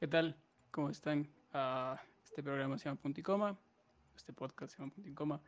[0.00, 0.34] ¿Qué tal?
[0.70, 1.28] ¿Cómo están?
[1.52, 3.58] Ah, este programa se llama Punto y Coma.
[4.16, 5.42] Este podcast se llama Punto y Coma.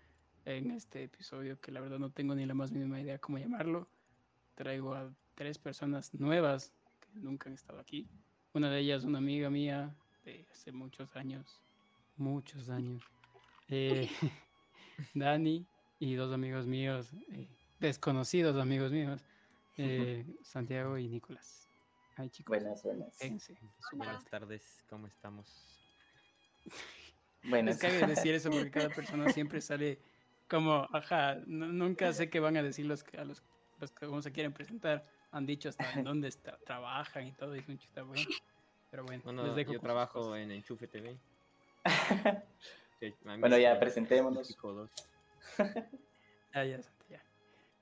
[0.44, 3.88] En este episodio, que la verdad no tengo ni la más mínima idea cómo llamarlo,
[4.54, 6.70] traigo a tres personas nuevas
[7.00, 8.06] que nunca han estado aquí.
[8.52, 11.62] Una de ellas, una amiga mía de hace muchos años,
[12.18, 13.02] muchos años.
[13.68, 14.10] Eh,
[15.14, 15.64] Dani
[15.98, 17.48] y dos amigos míos, eh,
[17.80, 19.24] desconocidos amigos míos,
[19.78, 21.71] eh, Santiago y Nicolás.
[22.16, 22.48] Ay, chicos.
[22.56, 23.18] Buenas, buenas.
[23.92, 25.46] Buenas tardes, ¿cómo estamos?
[27.44, 27.76] Buenas.
[27.76, 29.98] Es que hay que decir eso porque cada persona siempre sale
[30.48, 33.42] como, ajá, nunca sé qué van a decir los que, a los,
[33.80, 35.06] los que cómo se quieren presentar.
[35.30, 38.28] Han dicho hasta en dónde está- trabajan y todo, y es un chiste bueno.
[38.90, 40.40] Pero bueno, Bueno, les dejo yo trabajo cosas.
[40.40, 41.16] en Enchufe TV.
[43.00, 44.56] Sí, Bueno, ya presentémonos.
[44.62, 44.90] Dos.
[46.54, 46.78] Ya, ya,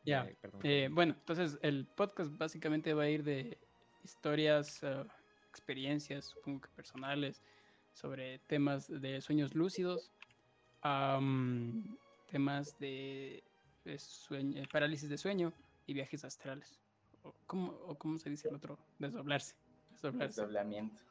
[0.02, 0.24] ya.
[0.24, 0.36] Eh.
[0.62, 3.58] Eh, bueno, entonces el podcast básicamente va a ir de
[4.04, 5.04] historias, eh,
[5.48, 7.42] experiencias, supongo que personales,
[7.92, 10.10] sobre temas de sueños lúcidos,
[12.30, 13.42] temas de,
[13.84, 15.52] de sueño- parálisis de sueño
[15.86, 16.80] y viajes astrales.
[17.22, 18.78] O ¿Cómo, o cómo se dice el otro?
[18.98, 19.56] Desdoblarse.
[19.90, 20.40] Desdoblarse.
[20.40, 21.02] Desdoblamiento.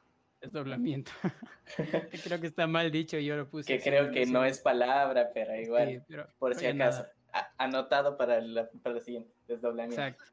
[0.41, 1.11] Desdoblamiento.
[2.23, 3.67] creo que está mal dicho yo lo puse.
[3.77, 7.05] Que creo que no es palabra, pero igual, Sí, pero por si acaso.
[7.33, 9.31] A- anotado para la, para la siguiente.
[9.47, 10.01] Desdoblamiento.
[10.01, 10.23] Exacto.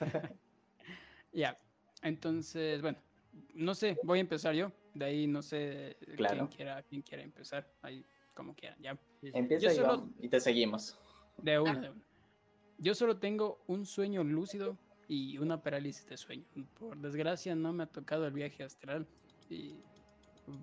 [1.32, 1.56] ya,
[2.02, 2.98] entonces, bueno,
[3.54, 4.72] no sé, voy a empezar yo.
[4.94, 6.36] De ahí no sé Claro.
[6.36, 7.72] quién quiera, quién quiera empezar.
[7.82, 8.98] Ahí como quieran, ya.
[9.22, 10.98] Empieza Yo y, solo- y te seguimos.
[11.38, 12.02] De una, de una.
[12.78, 16.44] Yo solo tengo un sueño lúcido y una parálisis de sueño.
[16.78, 19.06] Por desgracia no me ha tocado el viaje astral
[19.48, 19.74] y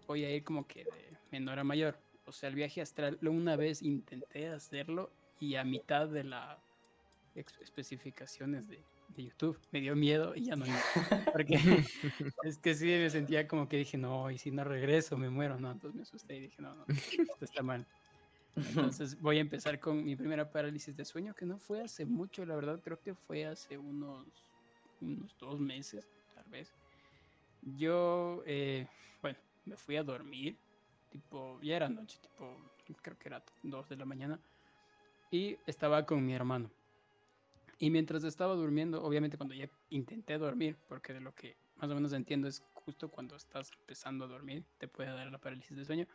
[0.08, 2.00] voy a ir como que de menor a mayor.
[2.26, 6.58] O sea, el viaje astral, lo- una vez intenté hacerlo y a mitad de las
[7.62, 10.66] especificaciones de, de YouTube me dio miedo y ya no.
[11.34, 11.60] Porque
[12.44, 15.60] es que sí me sentía como que dije, no, y si no regreso me muero,
[15.60, 15.72] no.
[15.72, 17.86] Entonces me asusté y dije, no, no, esto está mal.
[18.92, 22.46] Entonces voy a empezar con mi primera parálisis de sueño, que no fue hace mucho,
[22.46, 24.26] la verdad, creo que fue hace unos,
[25.02, 26.74] unos dos meses, tal vez.
[27.62, 28.88] Yo, eh,
[29.22, 30.58] bueno, me fui a dormir,
[31.12, 32.58] tipo, ya era noche, tipo,
[33.02, 34.40] creo que era dos de la mañana,
[35.30, 36.72] y estaba con mi hermano.
[37.80, 41.96] Y mientras estaba durmiendo, obviamente cuando ya intenté dormir, porque de lo que más o
[41.96, 45.86] menos entiendo es justo cuando estás empezando a dormir, te puede dar la parálisis de
[45.86, 46.08] sueño.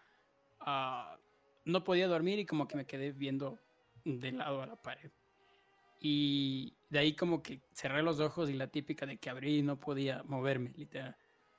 [0.60, 1.16] ah,
[1.64, 3.58] no podía dormir y como que me quedé viendo
[4.04, 5.10] de lado a la pared.
[6.00, 9.62] Y de ahí como que cerré los ojos y la típica de que abrí y
[9.62, 11.16] no podía moverme, literal.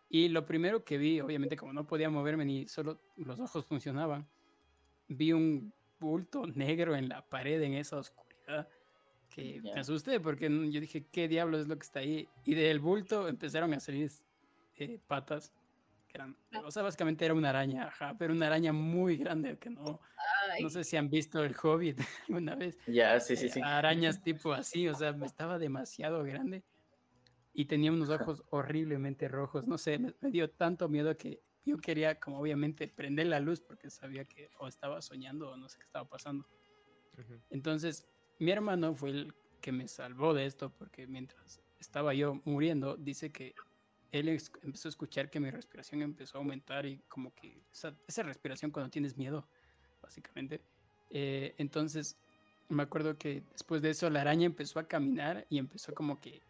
[0.10, 4.28] Y lo primero que vi, obviamente como no podía moverme ni solo los ojos funcionaban,
[5.08, 8.68] vi un bulto negro en la pared en esa oscuridad
[9.34, 9.74] que Ya.
[9.74, 12.28] me asusté porque yo dije, ¿qué diablos es lo que está ahí?
[12.46, 14.12] Y del bulto empezaron a salir
[14.76, 15.54] eh, patas,
[16.08, 19.70] que eran, o sea, básicamente era una araña, ajá, pero una araña muy grande que
[19.70, 20.02] no,
[20.52, 22.00] Ay, no sé si han visto el Hobbit
[22.30, 22.78] alguna vez.
[22.88, 23.62] Ya, sí, sí, Eh, sí.
[23.64, 26.66] Arañas tipo así, o sea, me estaba demasiado grande
[27.54, 29.68] y tenía unos ojos horriblemente rojos.
[29.68, 33.62] No sé, me, me dio tanto miedo que yo quería, como obviamente, prender la luz
[33.62, 36.48] porque sabía que o estaba soñando o no sé qué estaba pasando.
[37.18, 37.42] Ujú.
[37.50, 42.98] Entonces, mi hermano fue el que me salvó de esto porque mientras estaba yo muriendo,
[42.98, 43.56] dice que
[44.12, 44.30] él
[44.62, 48.72] empezó a escuchar que mi respiración empezó a aumentar y como que esa, esa respiración
[48.72, 49.48] cuando tienes miedo,
[50.02, 50.62] básicamente.
[51.10, 52.16] Eh, entonces,
[52.70, 56.42] me acuerdo que después de eso la araña empezó a caminar y empezó como que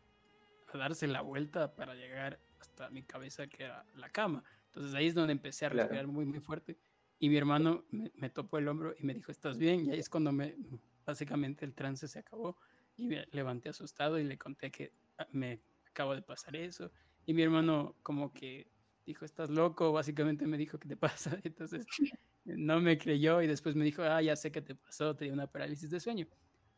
[0.74, 4.44] a darse la vuelta para llegar hasta mi cabeza, que era la cama.
[4.68, 5.84] Entonces ahí es donde empecé a Claro.
[5.84, 6.78] respirar muy, muy fuerte.
[7.20, 9.86] Y mi hermano me, me topó el hombro y me dijo, ¿estás bien?
[9.86, 10.56] Y ahí es cuando me,
[11.06, 12.58] básicamente el trance se acabó
[12.96, 16.92] y me levanté asustado y le conté que ah, me acabo de pasar eso.
[17.26, 18.68] Y mi hermano como que
[19.06, 19.92] dijo, ¿estás loco?
[19.92, 21.40] Básicamente me dijo, ¿qué te pasa?
[21.44, 21.86] Entonces
[22.46, 25.34] no me creyó y después me dijo, ah, ya sé qué te pasó, te dio
[25.34, 26.28] una parálisis de sueño.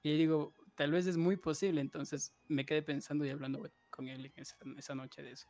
[0.03, 1.81] Y le digo, tal vez es muy posible.
[1.81, 5.47] Entonces me quedé pensando y hablando con él esa, esa noche de eso.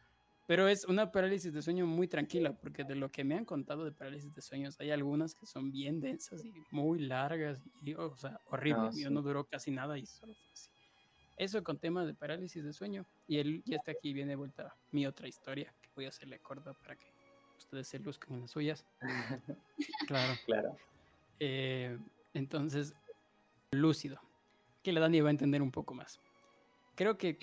[0.47, 3.83] Pero es una parálisis de sueño muy tranquila, porque de lo que me han contado
[3.83, 8.15] de parálisis de sueños, hay algunas que son bien densas y muy largas, y, o
[8.15, 8.83] sea, horrible.
[8.83, 9.13] Ah, Yo sí.
[9.13, 10.69] no duró casi nada y solo fue así.
[11.37, 13.05] Eso con temas de parálisis de sueño.
[13.27, 16.39] Y él ya está aquí, viene de vuelta mi otra historia, que voy a hacerle
[16.39, 17.05] corta para que
[17.57, 18.85] ustedes se luzcan en las suyas.
[20.07, 20.33] Claro.
[20.45, 20.77] Claro.
[21.39, 21.97] Eh,
[22.33, 22.93] entonces,
[23.71, 24.21] lúcido.
[24.83, 26.19] Que la Dani va a entender un poco más.
[26.95, 27.39] Creo que,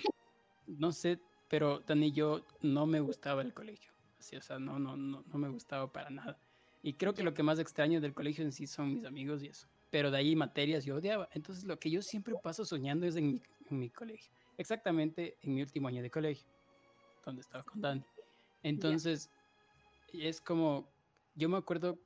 [0.65, 1.19] no sé,
[1.53, 3.91] pero Dani y yo no me gustaba el colegio.
[4.17, 6.35] Así, o sea, no, no, no, no me gustaba para nada.
[6.81, 9.49] Y creo que lo que más extraño del colegio en sí son mis amigos y
[9.49, 9.67] eso.
[9.91, 11.29] Pero de ahí materias yo odiaba.
[11.31, 14.33] Entonces lo que yo siempre paso soñando es en mi, en mi colegio.
[14.57, 16.47] Exactamente en mi último año de colegio,
[17.23, 18.03] donde estaba con Dani.
[18.63, 19.29] Entonces,
[20.11, 20.89] es como,
[21.35, 21.99] yo me acuerdo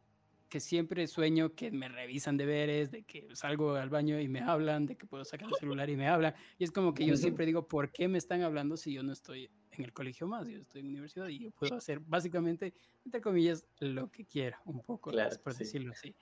[0.47, 4.85] que siempre sueño que me revisan deberes, de que salgo al baño y me hablan,
[4.85, 6.33] de que puedo sacar el celular y me hablan.
[6.57, 9.11] Y es como que yo siempre digo, ¿por qué me están hablando si yo no
[9.11, 10.47] estoy en el colegio más?
[10.47, 12.73] Yo estoy en universidad y yo puedo hacer básicamente,
[13.05, 15.11] entre comillas, lo que quiera, un poco,
[15.43, 16.15] por decirlo así.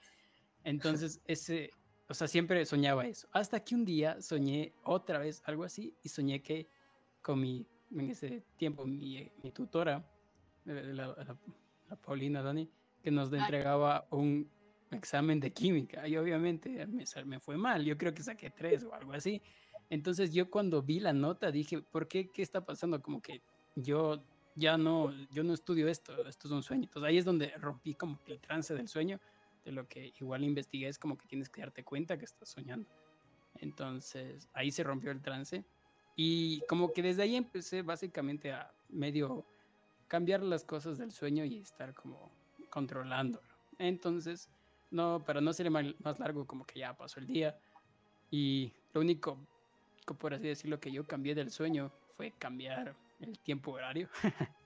[0.64, 1.70] Entonces, ese,
[2.08, 3.28] o sea, siempre soñaba eso.
[3.32, 6.66] Hasta que un día soñé otra vez algo así y soñé que
[7.22, 10.04] con mi, en ese tiempo, mi, mi tutora,
[10.66, 11.38] eh, la,
[11.88, 12.68] la Paulina Dani,
[13.06, 14.50] que nos entregaba un
[14.90, 18.92] examen de química y obviamente me, me fue mal, yo creo que saqué tres o
[18.92, 19.40] algo así.
[19.90, 22.28] Entonces yo cuando vi la nota dije, ¿por qué?
[22.32, 23.00] ¿Qué está pasando?
[23.00, 23.42] Como que
[23.76, 24.20] yo
[24.56, 26.82] ya no, yo no estudio esto, esto es un sueño.
[26.82, 29.20] Entonces ahí es donde rompí como que el trance del sueño,
[29.64, 32.90] de lo que igual investigué es como que tienes que darte cuenta que estás soñando.
[33.60, 35.64] Entonces ahí se rompió el trance
[36.16, 39.46] y como que desde ahí empecé básicamente a medio
[40.08, 42.32] cambiar las cosas del sueño y estar como
[42.76, 43.48] controlándolo.
[43.78, 44.50] Entonces,
[44.90, 47.58] no, para no ser más largo, como que ya pasó el día.
[48.30, 49.38] Y lo único,
[50.18, 54.10] por así decirlo, que yo cambié del sueño fue cambiar el tiempo horario.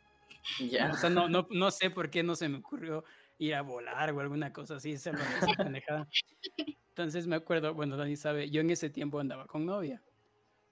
[0.59, 0.91] Ya.
[0.91, 3.05] o sea, no, no, no sé por qué no se me ocurrió
[3.37, 5.19] ir a volar o alguna cosa así, se lo
[6.89, 10.03] Entonces me acuerdo, bueno, Dani sabe, yo en ese tiempo andaba con novia.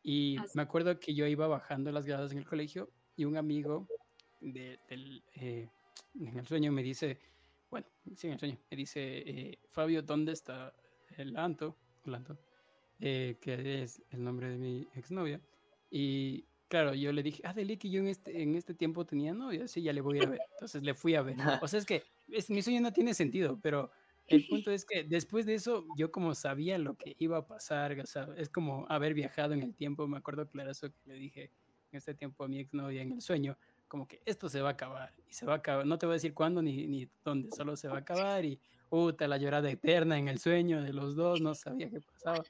[0.02, 3.87] Y me acuerdo que yo iba bajando las gradas en el colegio y un amigo
[4.40, 5.69] de, del, eh,
[6.19, 7.19] en el sueño me dice,
[7.71, 10.75] bueno, sí, en el sueño, me dice, eh, Fabio, ¿dónde está
[11.17, 11.77] el Anto?
[12.05, 12.39] El Anto
[13.00, 15.41] eh, que es el nombre de mi exnovia.
[15.91, 19.33] Y claro, yo le dije, ah, Deli, que yo en este, en este tiempo tenía
[19.33, 20.41] novia, sí, ya le voy a ver.
[20.55, 21.37] Entonces le fui a ver.
[21.62, 23.91] O sea, es que es, mi sueño no tiene sentido, pero
[24.27, 27.99] el punto es que después de eso, yo como sabía lo que iba a pasar,
[28.00, 30.06] o sea, es como haber viajado en el tiempo.
[30.09, 31.53] Me acuerdo claro eso que le dije
[31.93, 33.56] en este tiempo a mi exnovia en el sueño
[33.88, 35.87] como que esto se va a acabar y se va a acabar.
[35.87, 38.61] No te voy a decir cuándo ni, ni dónde, solo se va a acabar y
[38.88, 42.44] puta, la llorada eterna en el sueño de los dos, no sabía qué pasaba.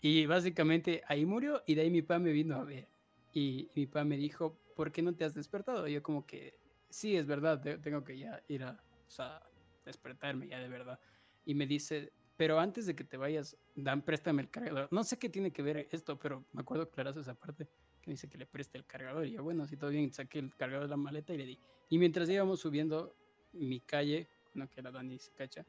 [0.00, 2.88] Y básicamente ahí murió y de ahí mi papá me vino a ver.
[3.32, 5.88] Y, mi papá me dijo, ¿por qué no te has despertado?
[5.88, 6.58] Y yo como que,
[6.88, 9.42] sí, es verdad, tengo que ya ir a, o sea,
[9.84, 11.00] despertarme ya de verdad.
[11.44, 14.88] Y me dice, pero antes de que te vayas, dan, préstame el cargador.
[14.90, 17.68] No sé qué tiene que ver esto, pero me acuerdo claro esa parte
[18.04, 19.26] que dice que le preste el cargador.
[19.26, 21.58] Y yo, bueno, si todo bien, saqué el cargador de la maleta y le di.
[21.88, 23.16] Y mientras íbamos subiendo
[23.52, 25.64] mi calle, no que la Dani se cacha,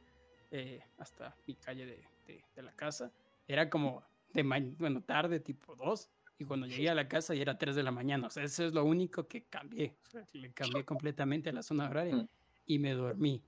[0.51, 3.11] eh, hasta mi calle de, de, la casa,
[3.47, 4.03] era como
[4.33, 4.43] de
[4.77, 6.09] bueno, tarde, tipo 2.
[6.37, 8.27] Y cuando llegué a la casa ya era 3 de la mañana.
[8.27, 9.95] O sea, eso es lo único que cambié.
[10.05, 12.27] O sea, le cambié completamente a la zona horaria mm.
[12.65, 13.41] y me dormí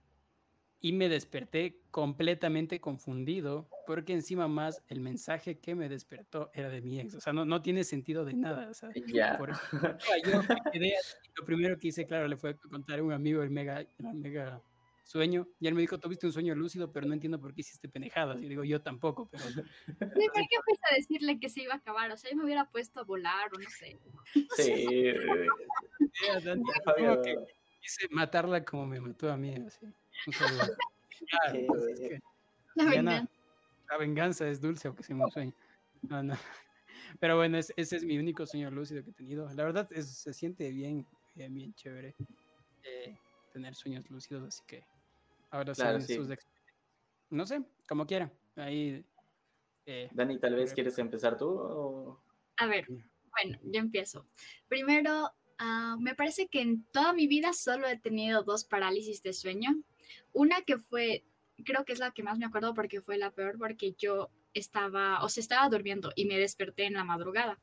[0.79, 6.81] y me desperté completamente confundido porque encima más el mensaje que me despertó era de
[6.81, 7.15] mi ex.
[7.15, 8.69] O sea, no, no tiene sentido de nada.
[8.69, 10.41] O sea, yo
[11.35, 14.13] lo primero que hice, claro, le fue a contar a un amigo el mega, el
[14.13, 14.61] mega
[15.07, 17.87] sueño y él me dijo, tuviste un sueño lúcido, pero no entiendo por qué hiciste
[17.87, 18.41] pendejadas.
[18.41, 19.43] Y digo, yo tampoco, pero...
[19.99, 22.11] ¿Por qué fuiste a decirle que se iba a acabar?
[22.11, 23.97] O sea, yo me hubiera puesto a volar o no sé.
[24.57, 24.85] Sí.
[26.97, 27.37] como que
[27.79, 29.87] quise matarla como me mató a mí, así.
[32.75, 34.47] La, venganza.
[34.47, 35.53] es dulce, aunque sea un sueño.
[37.19, 39.51] Pero bueno, ese es mi único sueño lúcido que he tenido.
[39.53, 41.05] La verdad, es, se siente bien,
[41.35, 42.15] bien, chévere
[42.83, 43.17] eh,
[43.53, 44.83] tener sueños lúcidos, así que
[45.51, 46.27] ahora claro, sus
[47.29, 48.31] No sé, como quiera.
[48.55, 49.03] Ahí.
[49.85, 52.19] Eh, Dani, tal vez quieres empezar tú.
[52.57, 54.27] A ver, bueno, yo empiezo.
[54.67, 59.33] Primero, ah, me parece que en toda mi vida solo he tenido dos parálisis de
[59.33, 59.69] sueño.
[60.33, 61.23] Una que fue,
[61.63, 65.23] creo que es la que más me acuerdo porque fue la peor, porque yo estaba,
[65.23, 67.59] o se estaba durmiendo y me desperté en la madrugada.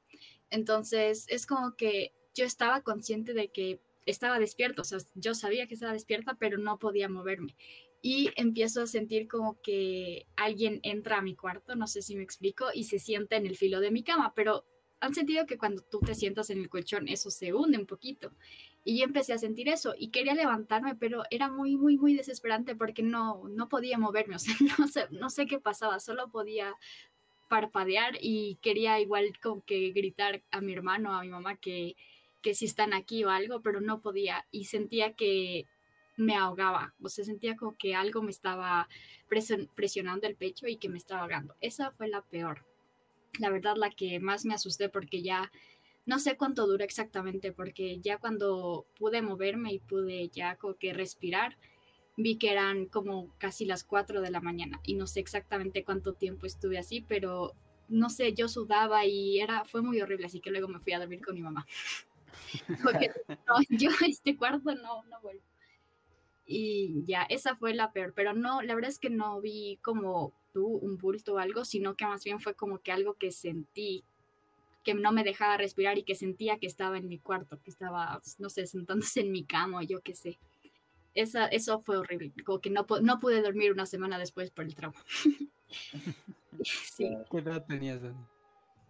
[0.50, 5.66] Entonces, es como que yo estaba consciente de que estaba despierto, o sea, yo sabía
[5.66, 7.56] que estaba despierta, pero no podía moverme.
[8.02, 12.22] Y empiezo a sentir como que alguien entra a mi cuarto, no sé si me
[12.22, 14.66] explico, y se sienta en el filo de mi cama, pero
[15.00, 18.32] han sentido que cuando tú te sientas en el colchón, eso se hunde un poquito.
[18.85, 22.76] Y yo empecé a sentir eso y quería levantarme, pero era muy, muy, muy desesperante
[22.76, 26.75] porque no, no podía moverme, o sea, no sé, no sé qué pasaba, solo podía
[27.49, 31.97] parpadear y quería igual como que gritar a mi hermano, a mi mamá que,
[32.43, 35.67] que si están aquí o algo, pero no podía y sentía que
[36.17, 38.88] me ahogaba, o sea, sentía como que algo me estaba
[39.75, 41.57] presionando el pecho y que me estaba ahogando.
[41.61, 42.64] Esa fue la peor,
[43.38, 45.50] la verdad la que más me asusté porque ya
[46.06, 50.92] no sé cuánto dura exactamente, porque ya cuando pude moverme y pude ya como que
[50.92, 51.56] respirar,
[52.16, 56.12] vi que eran como casi las 4 de la mañana y no sé exactamente cuánto
[56.12, 57.54] tiempo estuve así, pero
[57.88, 60.99] no sé, yo sudaba y era, fue muy horrible, así que luego me fui a
[60.99, 61.66] dormir con mi mamá.
[62.82, 65.42] Porque no, yo este cuarto no, no vuelvo.
[66.46, 70.34] Y ya, esa fue la peor, pero no, la verdad es que no vi como
[70.52, 74.04] tú un bulto o algo, sino que más bien fue como que algo que sentí
[74.85, 78.21] que no me dejaba respirar y que sentía que estaba en mi cuarto, que estaba,
[78.38, 80.38] no sé, sentándose en mi cama, yo qué sé.
[81.14, 84.75] Esa, eso fue horrible, como que no, no pude dormir una semana después por el
[84.75, 85.03] trauma.
[86.62, 87.17] sí.
[87.31, 88.00] ¿Qué edad tenías,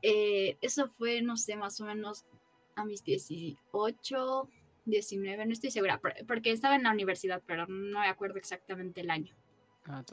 [0.07, 2.27] eh, eso fue, no sé, más o menos
[2.77, 4.49] a mis 18,
[4.85, 9.11] 19, no estoy segura, porque estaba en la universidad, pero no me acuerdo exactamente el
[9.11, 9.35] año.
[9.87, 10.05] Ah,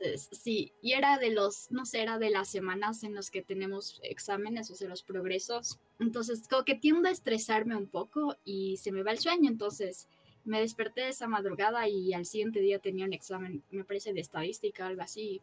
[0.00, 3.42] Entonces, sí, y era de los, no sé, era de las semanas en las que
[3.42, 5.78] tenemos exámenes, o sea, los progresos.
[5.98, 10.08] Entonces, como que tiendo a estresarme un poco y se me va el sueño, entonces
[10.44, 14.86] me desperté esa madrugada y al siguiente día tenía un examen, me parece de estadística,
[14.86, 15.42] algo así.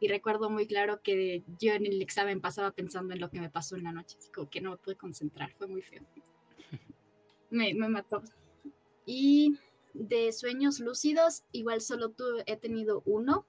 [0.00, 3.48] Y recuerdo muy claro que yo en el examen pasaba pensando en lo que me
[3.48, 6.02] pasó en la noche, así como que no me pude concentrar, fue muy feo.
[7.50, 8.20] Me, me mató.
[9.06, 9.56] Y
[9.92, 13.46] de sueños lúcidos, igual solo tuve, he tenido uno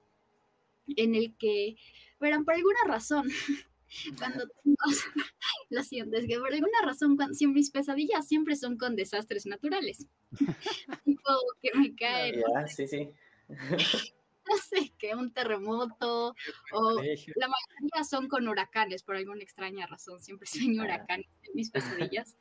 [0.96, 1.76] en el que,
[2.20, 3.28] verán, por alguna razón,
[4.18, 4.76] cuando tengo,
[5.70, 10.06] lo siento, es que por alguna razón, cuando, mis pesadillas siempre son con desastres naturales.
[11.04, 12.42] tipo que me cae.
[12.68, 13.10] sí, sí.
[13.48, 16.34] no sé, que un terremoto
[16.72, 21.70] o la mayoría son con huracanes por alguna extraña razón, siempre sueño huracanes en mis
[21.70, 22.36] pesadillas.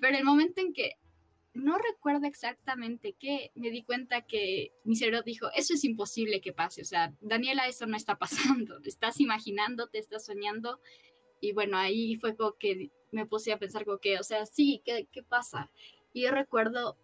[0.00, 0.96] Pero el momento en que
[1.54, 6.52] no recuerdo exactamente qué, me di cuenta que mi cerebro dijo, eso es imposible que
[6.52, 10.80] pase, o sea, Daniela, eso no está pasando, estás imaginando, te estás soñando,
[11.40, 14.80] y bueno, ahí fue como que me puse a pensar como que, o sea, sí,
[14.84, 15.70] ¿qué, qué pasa?
[16.12, 16.96] Y yo recuerdo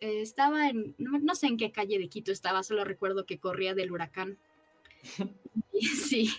[0.00, 3.74] eh, estaba en, no, sé en qué calle de Quito estaba, solo recuerdo que corría
[3.74, 4.38] del huracán.
[6.08, 6.30] sí,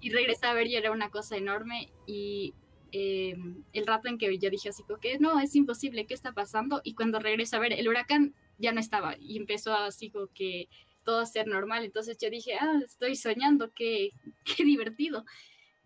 [0.00, 2.54] y regresé a ver y era una cosa enorme y
[2.92, 3.34] eh,
[3.72, 6.80] el rato en que yo dije así como que no, es imposible, ¿qué está pasando?
[6.84, 10.68] Y cuando regresé a ver, el huracán ya no estaba y empezó así como que
[11.04, 11.84] todo a ser normal.
[11.84, 14.10] Entonces yo dije, ah, estoy soñando, qué,
[14.44, 15.24] qué divertido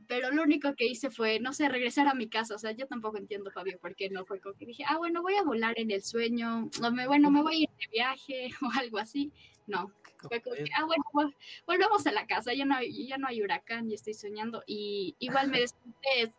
[0.07, 2.55] pero lo único que hice fue, no sé, regresar a mi casa.
[2.55, 5.23] O sea, yo tampoco entiendo, Fabio, por qué no fue como que dije, ah, bueno,
[5.23, 8.51] voy a volar en el sueño, o me, bueno, me voy a ir de viaje
[8.63, 9.33] o algo así.
[9.67, 9.91] No,
[10.29, 11.33] fue como que, ah, bueno,
[11.67, 14.63] volvamos a la casa, ya no, ya no hay huracán, y estoy soñando.
[14.67, 16.33] Y igual me desperté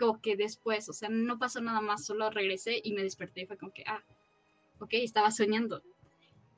[0.00, 3.46] como que después, o sea, no pasó nada más, solo regresé y me desperté y
[3.46, 4.02] fue como que, ah,
[4.78, 5.82] ok, estaba soñando.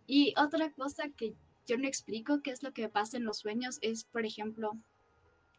[0.06, 1.34] Y otra cosa que
[1.66, 4.72] yo no explico qué es lo que pasa en los sueños es, por ejemplo,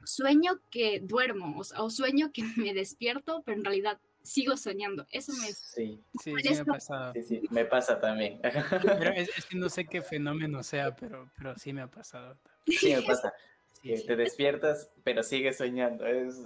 [0.06, 5.06] sueño que duermo, o, sueño que me despierto, pero en realidad sigo soñando.
[5.12, 5.48] Eso me...
[5.52, 7.12] Sí, sí, sí me pasa.
[7.14, 8.40] Sí, sí, me pasa también.
[8.42, 12.38] Pero es, que no sé qué fenómeno sea, pero, pero sí me ha pasado.
[12.66, 13.34] Sí, me pasa.
[13.82, 16.06] que te despiertas, pero sigues soñando.
[16.06, 16.46] Es,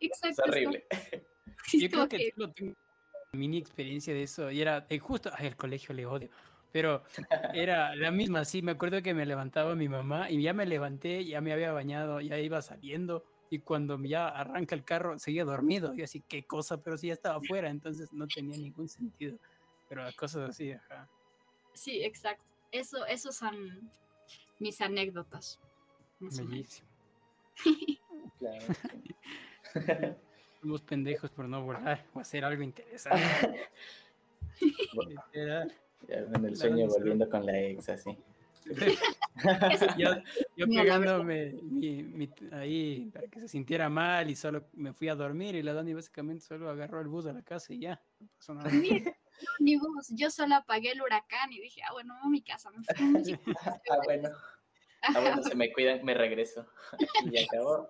[0.00, 0.86] es horrible.
[1.72, 2.52] Yo creo que tengo
[3.32, 4.50] mini experiencia de eso.
[4.50, 6.30] Y era eh, justo, ay, el colegio le odio.
[6.72, 7.02] Pero
[7.54, 11.24] era la misma, sí, me acuerdo que me levantaba mi mamá y ya me levanté,
[11.24, 15.94] ya me había bañado, ya iba saliendo y cuando ya arranca el carro seguía dormido.
[15.94, 19.38] Y así, qué cosa, pero sí ya estaba afuera, entonces no tenía ningún sentido.
[19.88, 21.08] Pero las cosas así, ajá.
[21.72, 22.44] Sí, exacto.
[22.70, 23.90] Eso, esos son
[24.58, 25.58] mis anécdotas.
[26.20, 26.88] Bellísimo.
[28.38, 28.66] claro.
[30.60, 33.68] Somos pendejos por no volar o hacer algo interesante.
[36.08, 38.16] en el sueño volviendo con la ex, así.
[39.98, 40.10] yo,
[40.56, 41.54] yo pegándome
[42.52, 45.94] ahí para que se sintiera mal y solo me fui a dormir y la Dani
[45.94, 48.70] básicamente solo agarró el bus a la casa y ya, no pasó nada.
[49.60, 52.70] Ni, bus, yo solo apagué el huracán y dije, ah, bueno, a mi casa.
[52.70, 54.28] Me fui ah, bueno.
[55.02, 56.66] Ah, bueno, se me cuidan, me regreso.
[57.24, 57.88] Y ya acabó.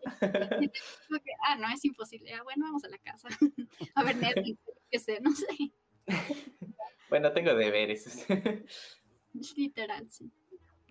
[1.46, 2.32] ah, no, es imposible.
[2.34, 3.28] Ah, bueno, vamos a la casa.
[3.94, 4.58] A ver, Netflix,
[4.90, 5.46] qué sé, no sé.
[7.08, 8.26] Bueno, tengo deberes.
[9.56, 10.30] Literal, sí.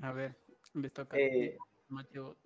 [0.02, 0.38] A ver,
[0.74, 1.18] me toca.
[1.18, 1.58] Eh,
[2.10, 2.38] yo,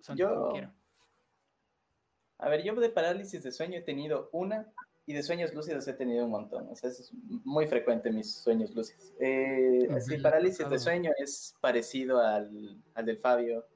[2.38, 4.72] a ver, yo de parálisis de sueño he tenido una
[5.04, 6.68] y de sueños lúcidos he tenido un montón.
[6.68, 7.12] O sea, es
[7.44, 9.12] muy frecuente mis sueños lúcidos.
[9.18, 13.66] Eh, así, parálisis de sueño es parecido al, al del Fabio.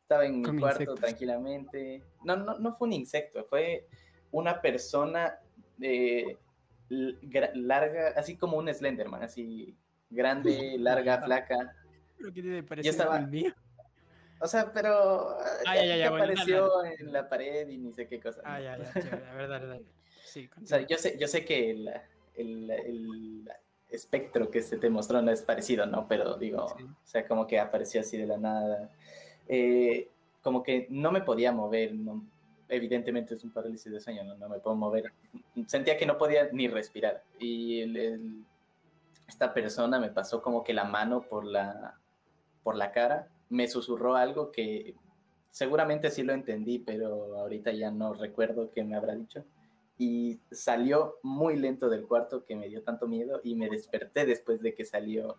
[0.00, 2.02] estaba en mi cuarto tranquilamente.
[2.24, 3.86] No, no, no fue un insecto, fue
[4.30, 5.38] una persona
[5.76, 6.38] de
[6.88, 9.76] larga, así como un Slenderman, así
[10.08, 11.76] grande, larga, flaca.
[12.18, 13.18] Lo que parecido estaba...
[13.18, 13.54] el mío.
[14.40, 18.40] O sea, pero ah, apareció en la pared y ni sé qué cosa.
[18.44, 19.80] Ah, ya, ya, la verdad,
[20.24, 21.88] Sí, o sea, yo sé, yo sé que el,
[22.36, 23.50] el, el,
[23.88, 26.06] espectro que se te mostró no es parecido, ¿no?
[26.06, 28.90] Pero digo, o sea, como que apareció así de la nada.
[29.48, 30.08] Eh,
[30.42, 32.22] como que no me podía mover, no,
[32.68, 35.12] evidentemente es un parálisis de sueño, no, me puedo mover.
[35.66, 37.22] Sentía que no podía ni respirar.
[37.38, 38.44] Y el,
[39.26, 41.98] esta persona me pasó como que la mano por la,
[42.62, 44.94] por la cara, me susurró algo que
[45.50, 49.44] seguramente sí lo entendí, pero ahorita ya no recuerdo qué me habrá dicho.
[49.98, 54.62] Y salió muy lento del cuarto que me dio tanto miedo y me desperté después
[54.62, 55.36] de que salió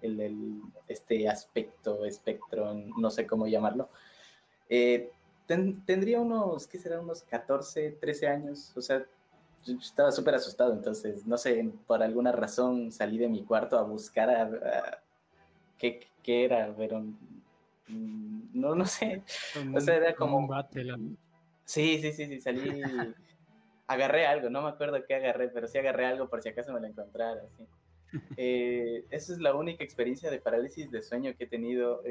[0.00, 3.90] el, este aspecto, espectro, no sé cómo llamarlo.
[4.68, 5.10] Eh,
[5.46, 7.00] tendría unos, ¿qué será?
[7.00, 9.04] Unos 14, 13 años, o sea,
[9.66, 14.30] estaba súper asustado, entonces, no sé, por alguna razón salí de mi cuarto a buscar
[14.30, 15.02] a,
[15.78, 19.22] qué, qué, era, pero mm, no, no sé,
[19.74, 20.38] o sea, era como...
[20.38, 21.18] Un
[21.64, 22.82] Sí, sí, sí, sí, salí,
[23.86, 26.80] agarré algo, no me acuerdo qué agarré, pero sí agarré algo por si acaso me
[26.80, 27.64] lo encontrara, sí.
[28.36, 32.02] Eh, esa es la única experiencia de parálisis de sueño que he tenido.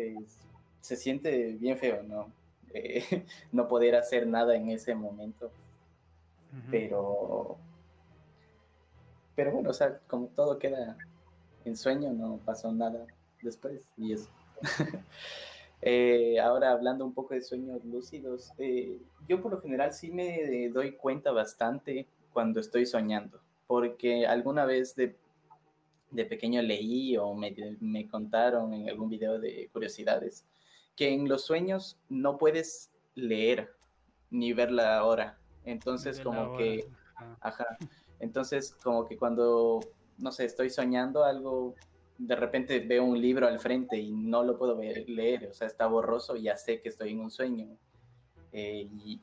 [0.82, 2.30] se siente bien feo, ¿no?
[2.74, 5.52] Eh, no poder hacer nada en ese momento.
[6.70, 7.58] Pero.
[9.36, 10.98] Pero bueno, o sea, como todo queda
[11.66, 13.08] en sueño, no pasó nada
[13.44, 14.30] después y eso.
[15.86, 18.54] Eh, ahora hablando un poco de sueños lúcidos,
[19.28, 24.96] yo por lo general sí me doy cuenta bastante cuando estoy soñando, porque alguna vez
[24.96, 25.18] de
[26.14, 30.46] de pequeño leí o me, me, contaron en algún video de curiosidades
[30.96, 33.76] que en los sueños no puedes leer
[34.30, 35.40] ni ver la hora.
[35.66, 36.88] Entonces como que,
[37.42, 37.78] ajá.
[38.20, 39.80] entonces como que cuando,
[40.18, 41.76] no sé, estoy soñando algo,
[42.26, 45.68] de repente veo un libro al frente y no lo puedo ver, leer, o sea,
[45.68, 47.68] está borroso y ya sé que estoy en un sueño.
[48.52, 49.20] Eh, y,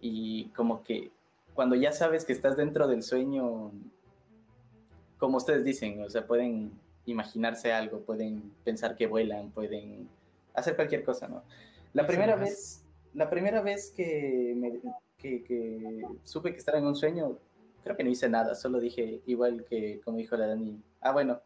[0.00, 1.10] y como que
[1.54, 3.72] cuando ya sabes que estás dentro del sueño,
[5.18, 6.72] como ustedes dicen, o sea, pueden
[7.04, 10.08] imaginarse algo, pueden pensar que vuelan, pueden
[10.54, 11.42] hacer cualquier cosa, ¿no?
[11.92, 14.80] La primera vez, la primera vez que, me,
[15.18, 17.38] que, supe que estaba en un sueño,
[17.84, 21.40] creo que no hice nada, solo dije, igual que como dijo la Dani, ah, bueno,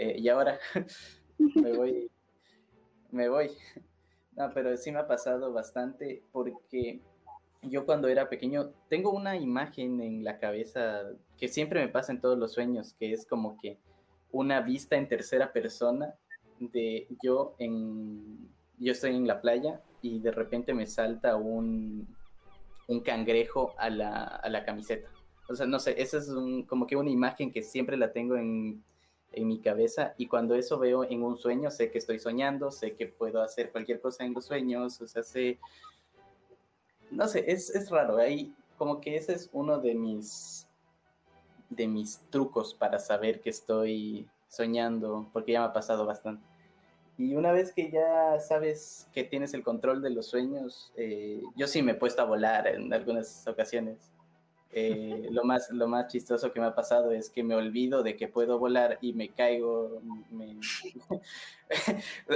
[0.00, 0.58] eh, y ahora
[1.38, 2.10] me voy,
[3.10, 3.50] me voy.
[4.34, 7.02] No, pero sí me ha pasado bastante porque
[7.60, 11.02] yo cuando era pequeño tengo una imagen en la cabeza
[11.36, 13.78] que siempre me pasa en todos los sueños, que es como que
[14.32, 16.14] una vista en tercera persona
[16.58, 18.48] de yo en
[18.78, 22.08] yo estoy en la playa y de repente me salta un,
[22.88, 25.10] un cangrejo a la, a la camiseta.
[25.50, 28.36] O sea, no sé, esa es un, como que una imagen que siempre la tengo
[28.36, 28.82] en,
[29.32, 32.94] en mi cabeza y cuando eso veo en un sueño, sé que estoy soñando, sé
[32.94, 35.58] que puedo hacer cualquier cosa en los sueños, o sea, sé,
[37.10, 38.18] no sé, es, es raro.
[38.18, 40.66] Ahí como que ese es uno de mis
[41.70, 46.44] de mis trucos para saber que estoy soñando, porque ya me ha pasado bastante.
[47.16, 51.66] Y una vez que ya sabes que tienes el control de los sueños, eh, yo
[51.68, 54.10] sí me he puesto a volar en algunas ocasiones.
[54.72, 58.16] Eh, lo, más, lo más chistoso que me ha pasado es que me olvido de
[58.16, 60.00] que puedo volar y me caigo.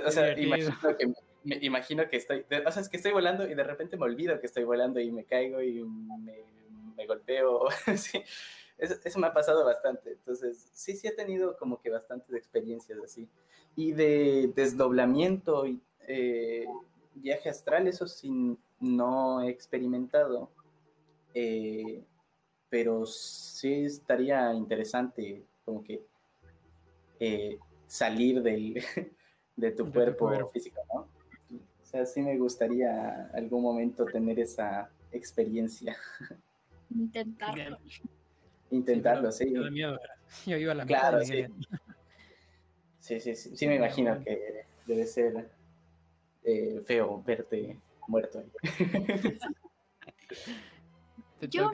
[0.07, 3.55] o sea, imagino que me imagino que estoy, o sea, es que estoy volando y
[3.55, 7.67] de repente me olvido que estoy volando y me caigo y me, golpeo.
[7.97, 8.23] sí,
[8.79, 10.13] eso, me ha pasado bastante.
[10.13, 13.29] Entonces, sí, sí he tenido como que bastantes experiencias así.
[13.77, 16.67] Y de desdoblamiento y eh,
[17.15, 20.51] viaje astral, eso sí no he experimentado.
[21.35, 22.03] Eh,
[22.75, 26.03] pero sí estaría interesante como que
[27.21, 27.57] eh,
[27.87, 28.83] salir del,
[29.57, 31.07] de tu cuerpo físico, ¿no?
[31.85, 35.97] sea, sí me gustaría algún momento tener esa experiencia.
[36.91, 37.79] Intentarlo.
[38.73, 39.53] Intentarlo, sí.
[39.53, 40.01] Yo, miedo.
[40.45, 41.45] yo iba a la claro, sí.
[42.99, 43.21] sí.
[43.21, 45.49] sí, sí, sí, me imagino que debe ser
[46.43, 48.43] eh, feo verte muerto.
[51.49, 51.71] yo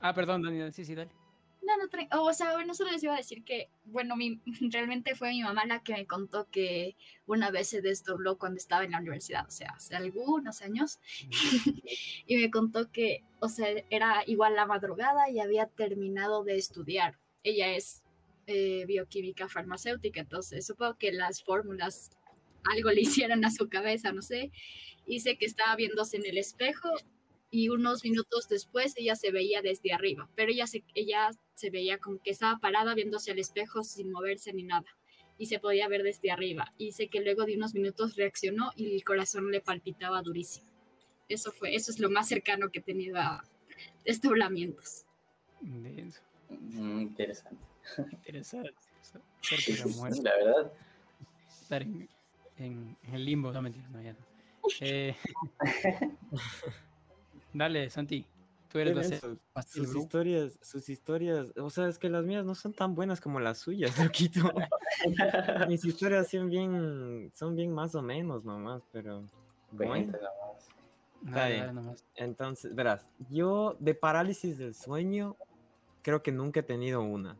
[0.00, 1.10] Ah, perdón, Daniel, sí, sí, dale.
[1.62, 4.40] No, no, o sea, bueno, solo les iba a decir que, bueno, mi,
[4.72, 8.84] realmente fue mi mamá la que me contó que una vez se desdobló cuando estaba
[8.84, 10.98] en la universidad, o sea, hace algunos años,
[12.26, 17.18] y me contó que, o sea, era igual la madrugada y había terminado de estudiar.
[17.42, 18.02] Ella es
[18.46, 22.10] eh, bioquímica farmacéutica, entonces supongo que las fórmulas
[22.64, 24.50] algo le hicieron a su cabeza, no sé,
[25.18, 26.88] sé que estaba viéndose en el espejo
[27.50, 31.98] y unos minutos después ella se veía desde arriba, pero ella se, ella se veía
[31.98, 34.86] como que estaba parada viéndose al espejo sin moverse ni nada
[35.40, 36.70] y se podía ver desde arriba.
[36.76, 40.68] Y sé que luego de unos minutos reaccionó y el corazón le palpitaba durísimo.
[41.30, 43.42] Eso fue, eso es lo más cercano que he tenido a
[44.04, 45.06] desdoblamientos.
[45.62, 47.64] Mm, interesante.
[48.12, 48.74] Interesante.
[50.22, 50.72] la verdad.
[51.48, 52.08] Estar en,
[52.58, 54.30] en, el limbo, no no, ya no.
[54.82, 55.16] Eh,
[57.52, 58.26] Dale, Santi.
[58.70, 62.72] Tú eres la sus historias, sus historias, o sea, es que las mías no son
[62.72, 64.52] tan buenas como las suyas, loquito.
[65.68, 69.24] Mis historias son bien, son bien más o menos nomás, pero
[69.72, 70.12] bueno.
[72.14, 75.36] Entonces, verás, yo de parálisis del sueño
[76.02, 77.36] creo que nunca he tenido una.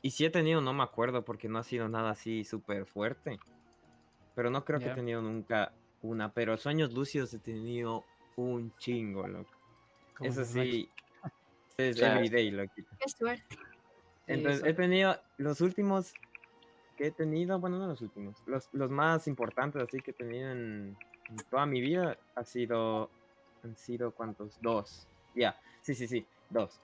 [0.00, 3.38] Y si he tenido, no me acuerdo porque no ha sido nada así súper fuerte.
[4.34, 6.32] Pero no creo que he tenido nunca una.
[6.32, 8.04] Pero sueños lúcidos he tenido
[8.42, 9.50] un chingo, loco.
[10.20, 10.88] Eso sí,
[11.76, 12.88] es everyday, loquito.
[12.98, 13.56] Qué suerte.
[14.26, 16.12] Entonces, he tenido los últimos
[16.96, 20.50] que he tenido, bueno, no los últimos, los, los más importantes así que he tenido
[20.50, 20.96] en,
[21.50, 23.08] toda mi vida ha sido,
[23.62, 25.06] han sido cuántos, dos.
[25.34, 26.80] Ya, sí, sí, sí, dos.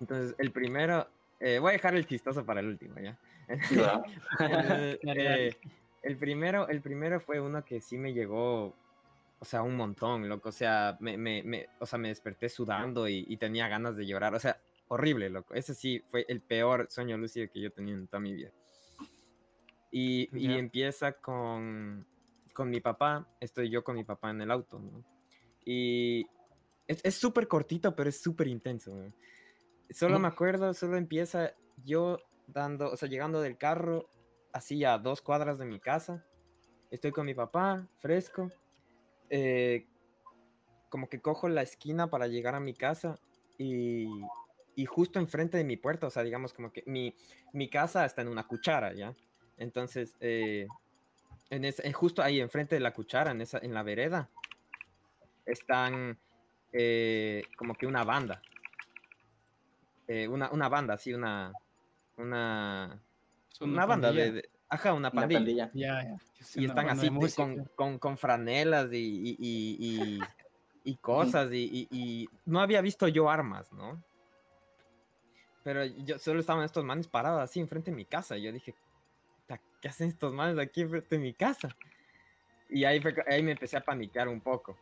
[0.00, 1.08] Entonces, el primero,
[1.40, 3.18] eh, voy a dejar el chistoso para el último, ¿ya?
[5.02, 5.56] Eh,
[6.02, 8.74] el, primero, el primero fue uno que sí me llegó,
[9.40, 10.50] o sea, un montón, loco.
[10.50, 14.34] O sea, me, me, me o sea, me desperté sudando y, tenía ganas de llorar.
[14.34, 15.54] O sea, horrible, loco.
[15.54, 18.50] Ese sí fue el peor sueño lúcido que yo tenía en toda mi vida.
[19.90, 22.06] Y, y empieza con,
[22.52, 23.26] con mi papá.
[23.40, 25.02] Estoy yo con mi papá en el auto, ¿no?
[25.64, 26.26] Y
[26.86, 28.94] es súper cortito, pero es súper intenso.
[28.94, 29.12] ¿no?
[29.90, 31.52] Solo me acuerdo, solo empieza
[31.84, 34.10] yo dando, o sea, llegando del carro,
[34.52, 36.24] así a dos cuadras de mi casa.
[36.90, 38.50] Estoy con mi papá, fresco.
[39.30, 39.86] Eh,
[40.88, 43.18] como que cojo la esquina para llegar a mi casa
[43.58, 44.08] y,
[44.74, 47.14] y, justo enfrente de mi puerta, o sea, digamos como que mi,
[47.52, 49.14] mi casa está en una cuchara, ¿ya?
[49.56, 50.66] Entonces, eh,
[51.50, 54.28] en ese, justo ahí enfrente de la cuchara, en, esa, en la vereda,
[55.46, 56.18] están
[56.72, 58.42] eh, como que una banda,
[60.08, 61.52] eh, una, una, banda, sí, una.
[62.16, 63.00] Una.
[63.60, 65.70] Una, banda de, Ajá, una pandilla.
[66.54, 70.20] Y están así con, con, con, franelas y, y,
[70.84, 71.50] y, cosas.
[71.52, 74.02] y, no había visto yo armas, ¿no?
[75.62, 78.36] Pero yo solo estaban estos manes parados así enfrente de mi casa.
[78.38, 78.74] Y yo dije,
[79.80, 81.76] ¿qué hacen estos manes aquí enfrente de mi casa?
[82.68, 84.78] Y ahí, ahí me empecé a paniquear un poco.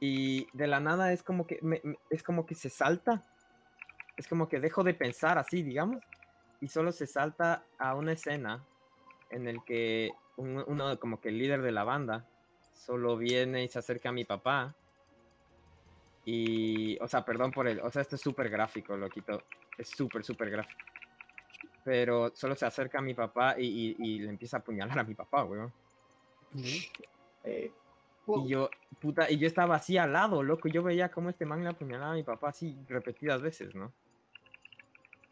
[0.00, 1.60] Y de la nada es como que,
[2.08, 3.22] es como que se salta
[4.20, 6.02] es como que dejo de pensar así, digamos,
[6.60, 8.62] y solo se salta a una escena
[9.30, 12.26] en el que uno, como que el líder de la banda,
[12.72, 14.74] solo viene y se acerca a mi papá.
[16.24, 19.42] Y, o sea, perdón por el, o sea, esto es súper gráfico, lo quito,
[19.76, 20.84] es súper, súper gráfico.
[21.84, 25.14] Pero solo se acerca a mi papá y, y, le empieza a apuñalar a mi
[25.14, 25.72] papá, weón.
[27.44, 27.72] Eh,
[28.26, 30.68] y yo, puta, y yo estaba así al lado, loco.
[30.68, 33.92] Yo veía cómo este man le apuñalaba a mi papá así repetidas veces, ¿no?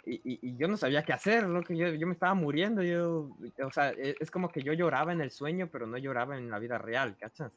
[0.08, 1.62] Y, yo no sabía qué hacer, ¿no?
[1.62, 3.30] yo, yo me estaba muriendo, yo,
[3.64, 6.50] o sea, e, es, como que yo lloraba en el sueño, pero no lloraba en
[6.50, 7.52] la vida real, ¿cachas?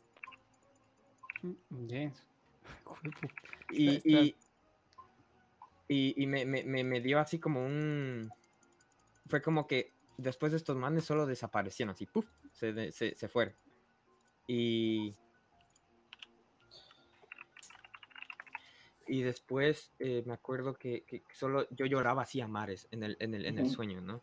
[1.88, 2.28] Yes.
[3.74, 4.36] Y,
[5.88, 8.30] y, y, me, me, me, dio así como un...
[9.30, 12.26] Fue como que después de estos manes solo desaparecieron, así, ¡puf!
[12.52, 13.56] Se, se, se fueron.
[14.46, 15.16] Y,
[19.12, 23.34] y después eh, me acuerdo que, solo yo lloraba así a mares en el, en
[23.36, 24.22] el, en el sueño, ¿no?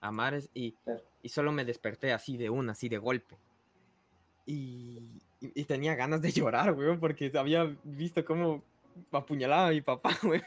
[0.00, 0.74] A mares y,
[1.22, 3.38] y, solo me desperté así de una, así de golpe.
[4.44, 8.64] Y, y, tenía ganas de llorar, weón, porque había visto cómo
[9.12, 10.42] apuñalaba a mi papá, weón.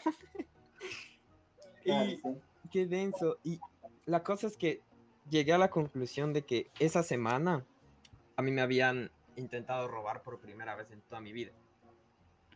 [1.85, 2.19] y
[2.69, 3.37] qué denso.
[3.45, 3.61] Y
[4.05, 4.81] la cosa es que
[5.29, 7.63] llegué a la conclusión de que esa semana
[8.35, 11.53] a mí me habían intentado robar por primera vez en toda mi vida.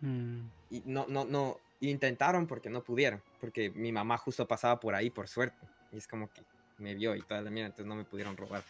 [0.04, 0.50] Mm.
[0.70, 5.10] Y no, no, no, intentaron porque no pudieron, porque mi mamá justo pasaba por ahí
[5.10, 5.66] por suerte.
[5.92, 6.42] Y es como que
[6.78, 8.64] me vio y toda la mierda, entonces no me pudieron robar.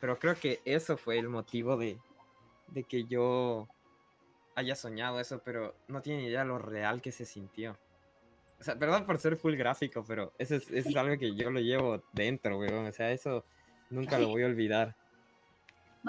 [0.00, 1.98] Pero creo que eso fue el motivo de,
[2.68, 3.68] de que yo
[4.54, 7.78] haya soñado eso, pero no tiene idea lo real que se sintió.
[8.58, 11.50] O sea, perdón por ser full gráfico, pero eso es, eso es algo que yo
[11.50, 12.86] lo llevo dentro, weón.
[12.86, 13.44] O sea, eso
[13.90, 14.96] nunca lo voy a olvidar.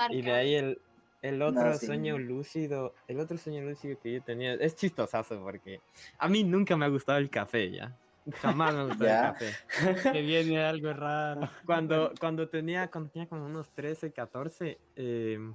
[0.10, 0.82] Y de ahí el,
[1.22, 5.82] el otro sueño lúcido, el otro sueño lúcido que yo tenía, es chistosazo porque
[6.18, 7.96] a mí nunca me ha gustado el café, ¿ya?
[8.34, 9.52] Jamás me gustó el café.
[10.14, 11.50] Que viene algo raro.
[11.66, 15.54] Cuando, cuando, tenía, cuando tenía como unos 13, 14, em,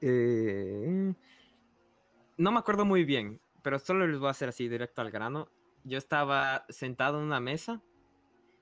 [0.00, 1.14] eh,
[2.36, 5.48] no me acuerdo muy bien, pero solo les voy a hacer así directo al grano.
[5.84, 7.80] Yo estaba sentado en una mesa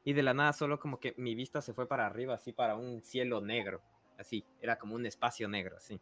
[0.04, 2.76] y de la nada solo como que mi vista se fue para arriba, así para
[2.76, 3.80] un cielo negro
[4.18, 6.00] así, era como un espacio negro, así.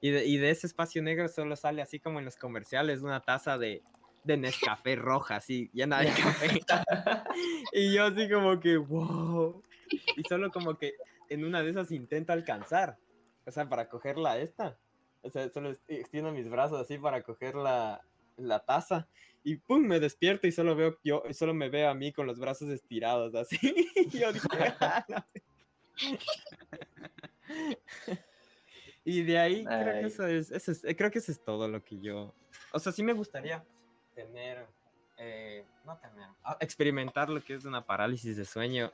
[0.00, 3.20] Y de, y de, ese espacio negro solo sale así como en los comerciales una
[3.20, 3.82] taza de,
[4.24, 6.60] de Nescafé roja, así, llena de café.
[7.72, 9.62] y yo así como que, wow.
[10.16, 10.94] Y solo como que
[11.28, 12.98] en una de esas intento alcanzar,
[13.46, 14.78] o sea, para cogerla esta.
[15.22, 18.00] O sea, solo extiendo mis brazos así para coger la,
[18.36, 19.08] la taza
[19.42, 22.38] y pum, me despierto y solo veo yo, solo me veo a mí con los
[22.40, 23.58] brazos estirados así.
[24.10, 24.48] yo dije,
[24.80, 25.06] ah,
[29.04, 31.82] y de ahí creo que eso es, eso es, creo que eso es todo lo
[31.82, 32.34] que yo,
[32.72, 33.64] o sea, sí me gustaría
[34.14, 34.66] tener,
[35.18, 38.92] eh, no tener, ah, experimentar lo que es una parálisis de sueño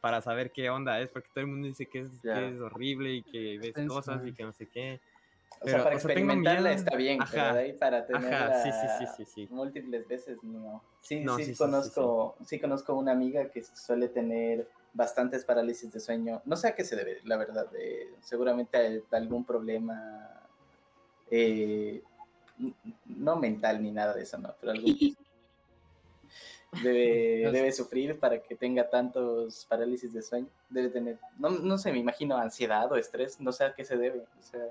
[0.00, 3.14] para saber qué onda es, porque todo el mundo dice que es, que es horrible
[3.14, 5.00] y que ves cosas y que no sé qué.
[5.60, 10.38] O sea, para experimentarla está bien, pero de ahí para tenerla sí, sí, múltiples veces,
[10.42, 10.82] no.
[11.00, 16.42] Sí, sí, conozco, sí, conozco una amiga que suele tener bastantes parálisis de sueño.
[16.44, 17.68] No sé a qué se debe, la verdad.
[17.76, 20.46] Eh, seguramente a algún problema,
[21.30, 22.02] eh,
[23.06, 24.54] no mental ni nada de eso, ¿no?
[24.60, 25.16] Pero algún,
[26.82, 30.48] debe, debe sufrir para que tenga tantos parálisis de sueño.
[30.68, 33.96] Debe tener, no, no sé, me imagino ansiedad o estrés, no sé a qué se
[33.96, 34.24] debe.
[34.38, 34.68] O sea,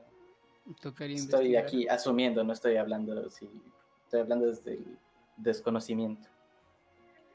[1.10, 3.50] estoy aquí asumiendo, no estoy hablando, sí,
[4.04, 4.98] estoy hablando desde el
[5.38, 6.28] desconocimiento.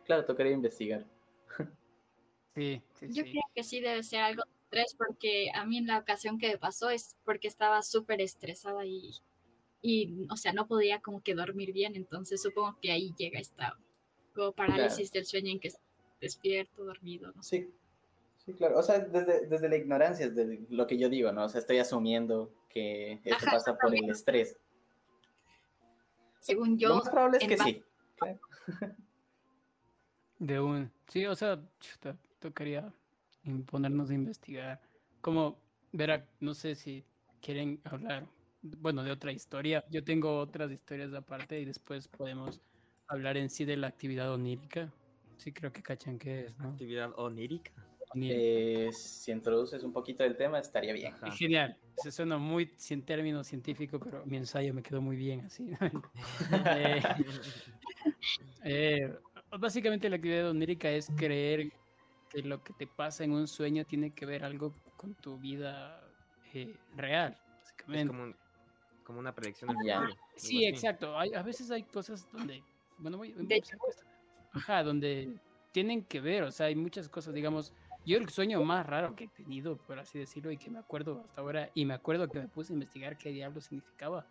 [0.05, 1.07] Claro, tocaría investigar.
[2.55, 5.97] Sí, Yo creo que sí debe ser algo de estrés porque a mí en la
[5.97, 9.14] ocasión que me pasó es porque estaba súper estresada y,
[9.81, 13.79] y, o sea, no podía como que dormir bien, entonces supongo que ahí llega esta
[14.35, 15.73] como parálisis del sueño en que
[16.21, 17.57] despierto, dormido, no sé.
[17.57, 17.75] Sí,
[18.44, 18.78] sí, claro.
[18.78, 21.44] O sea, desde, desde la ignorancia es de lo que yo digo, ¿no?
[21.44, 24.59] O sea, estoy asumiendo que esto pasa por el estrés.
[26.40, 26.88] Según yo.
[26.88, 27.83] Lo más probable es que sí.
[30.38, 30.90] De un.
[31.09, 31.61] Sí, o sea,
[32.40, 32.92] tocaría
[33.66, 34.81] ponernos a investigar.
[35.20, 35.59] Como,
[35.92, 37.05] verá, no sé si
[37.40, 38.26] quieren hablar,
[38.62, 39.85] bueno, de otra historia.
[39.90, 42.61] Yo tengo otras historias aparte y después podemos
[43.07, 44.92] hablar en sí de la actividad onírica.
[45.37, 46.70] Sí, creo que cachan que es, ¿no?
[46.70, 47.72] Actividad onírica.
[48.14, 51.14] Eh, si introduces un poquito del tema, estaría bien.
[51.37, 51.77] Genial.
[51.96, 55.70] Se suena muy sin término científico, pero mi ensayo me quedó muy bien así.
[56.66, 57.03] Eh,
[58.64, 59.14] eh,
[59.59, 61.72] básicamente la actividad onírica es creer
[62.31, 66.01] que lo que te pasa en un sueño tiene que ver algo con tu vida
[66.96, 67.37] real.
[67.61, 68.14] Básicamente.
[68.14, 68.37] Es
[69.05, 71.18] como, una predicción del Sí, exacto.
[71.18, 72.62] Hay, a veces hay cosas donde
[72.98, 75.35] bueno, voy, a Ajá, donde
[75.72, 77.72] tienen que ver, o sea, hay muchas cosas, digamos,
[78.05, 81.23] yo el sueño más raro que he tenido, por así decirlo, y que me acuerdo
[81.25, 84.27] hasta ahora, y me acuerdo que me puse a investigar qué diablo significaba.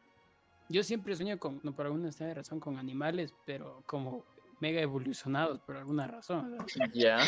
[0.69, 4.23] Yo siempre sueño con, no por alguna razón, con animales, pero como
[4.59, 6.57] mega evolucionados por alguna razón.
[6.93, 7.19] Ya.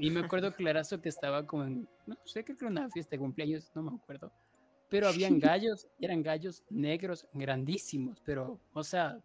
[0.00, 3.12] y me acuerdo clarazo que estaba como en, no sé, creo que era una fiesta
[3.12, 4.32] de cumpleaños, no me acuerdo.
[4.88, 9.18] Pero habían gallos, eran gallos negros grandísimos, pero, o sea,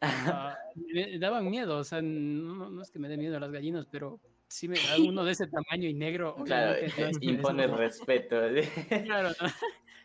[0.00, 3.86] Ah, me daban miedo, o sea, no, es que me dé miedo a las gallinas,
[3.90, 6.34] pero sí me da uno de ese tamaño y negro.
[6.44, 6.76] Claro,
[7.20, 8.40] impone respeto.
[9.04, 9.30] Claro,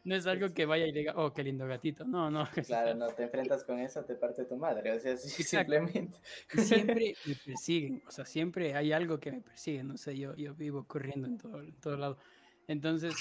[0.03, 2.06] no, es algo que vaya y diga, oh, qué lindo gatito.
[2.06, 2.47] No, no.
[2.65, 6.19] Claro, no te enfrentas con eso, te parte tu madre, o sea, simplemente.
[6.49, 10.53] Siempre me persiguen, o sea, siempre hay algo que me persigue, no sé, yo, yo
[10.53, 12.17] vivo corriendo en todo, en todo lado.
[12.67, 13.13] Entonces,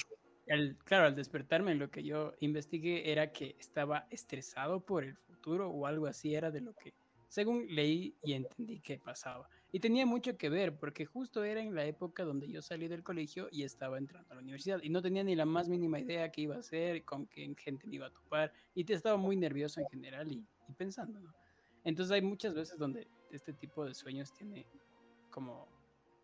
[0.47, 5.87] el, claro, al despertarme, lo que yo investigué era que estaba estresado por el o
[5.87, 6.95] algo así era de lo que,
[7.33, 9.49] según leí y entendí que pasaba.
[9.73, 13.03] Y tenía mucho que ver, porque justo era en la época donde yo salí del
[13.03, 16.31] colegio y estaba entrando a la universidad y no tenía ni la más mínima idea
[16.31, 19.35] qué iba a hacer, con qué gente me iba a topar y te estaba muy
[19.37, 20.45] nervioso en general y,
[20.77, 21.33] pensando, ¿no?
[21.85, 24.67] Entonces hay muchas veces donde este tipo de sueños tiene
[25.31, 25.67] como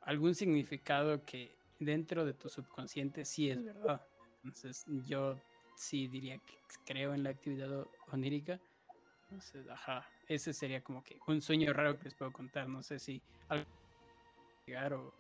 [0.03, 4.07] algún significado que dentro de tu subconsciente sí es verdad.
[4.45, 5.41] Entonces yo
[5.75, 8.61] sí diría que creo en la actividad onírica
[9.31, 12.69] entonces, ajá, ese sería como que un sueño raro que les puedo contar.
[12.69, 13.67] No sé si algo
[14.67, 15.13] llegar o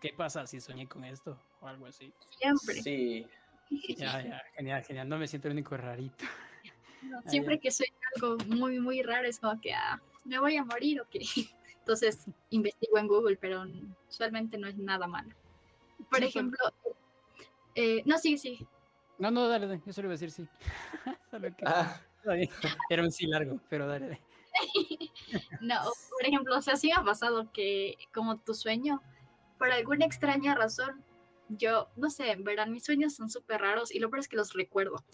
[0.00, 2.12] qué pasa si soñé con esto o algo así.
[2.38, 2.82] Siempre.
[2.82, 3.26] Sí.
[3.96, 5.08] Ya, ya, genial, genial.
[5.08, 6.24] No me siento el único rarito.
[7.26, 11.00] siempre que sueño algo muy, muy raro es como que, ah, me voy a morir
[11.00, 11.20] o qué.
[11.78, 13.64] Entonces investigo en Google, pero
[14.08, 15.34] usualmente no es nada malo.
[16.10, 16.58] Por ejemplo,
[17.74, 18.66] eh, no, sí, sí.
[19.18, 19.82] No, no, dale, dale.
[19.84, 20.48] yo solo iba a decir sí.
[21.66, 22.00] ah.
[22.88, 24.18] Era un sí largo, pero dale.
[25.60, 25.76] no,
[26.10, 29.02] por ejemplo, o sea, sí ha pasado que como tu sueño,
[29.58, 31.04] por alguna extraña razón,
[31.48, 34.54] yo, no sé, verán, mis sueños son súper raros y lo peor es que los
[34.54, 35.04] recuerdo.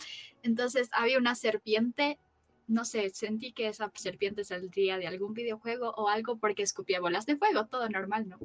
[0.42, 2.18] Entonces, había una serpiente,
[2.68, 7.26] no sé, sentí que esa serpiente saldría de algún videojuego o algo porque escupía bolas
[7.26, 8.38] de fuego, todo normal, ¿no?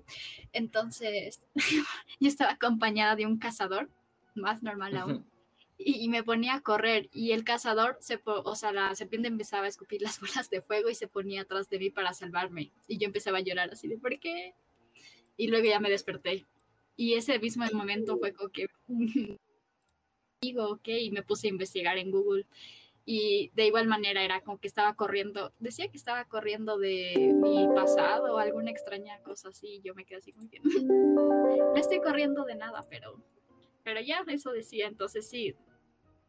[0.52, 1.44] Entonces,
[2.20, 3.90] yo estaba acompañada de un cazador,
[4.34, 5.35] más normal aún
[5.78, 9.70] y, me ponía a correr y el cazador, se o sea, la serpiente empezaba a
[9.70, 12.72] escupir las bolas de fuego y se ponía atrás de mí para salvarme.
[12.88, 14.56] Y yo empezaba a llorar así de, ¿por qué?
[15.38, 16.46] Y luego ya me desperté.
[16.96, 18.68] Y ese mismo momento fue como que
[20.42, 22.46] digo, ok, y me puse a investigar en Google.
[23.08, 27.68] y de igual manera era como que estaba corriendo, decía que estaba corriendo de mi
[27.76, 32.46] pasado o alguna extraña cosa así, yo me quedé así como que no estoy corriendo
[32.46, 33.22] de nada, pero,
[33.86, 35.56] pero ya eso decía, entonces sí,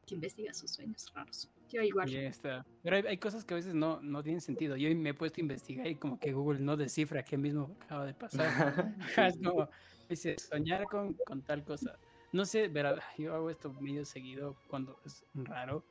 [0.06, 1.50] que investiga sus sueños raros.
[1.68, 2.08] Yo igual.
[2.08, 2.64] Ya está.
[2.84, 4.76] Pero hay, cosas que a veces no, no tienen sentido.
[4.76, 8.06] Yo me he puesto a investigar y como que Google no descifra qué mismo acaba
[8.06, 8.94] de pasar.
[9.16, 9.68] es como,
[10.08, 11.98] dice, soñar con, con tal cosa.
[12.30, 15.84] No sé, verá, yo hago esto medio seguido cuando es raro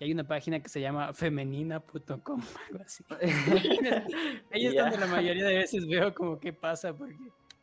[0.00, 3.04] y hay una página que se llama femenina.com, algo así.
[4.50, 7.16] Ahí es donde la mayoría de veces veo como qué pasa, porque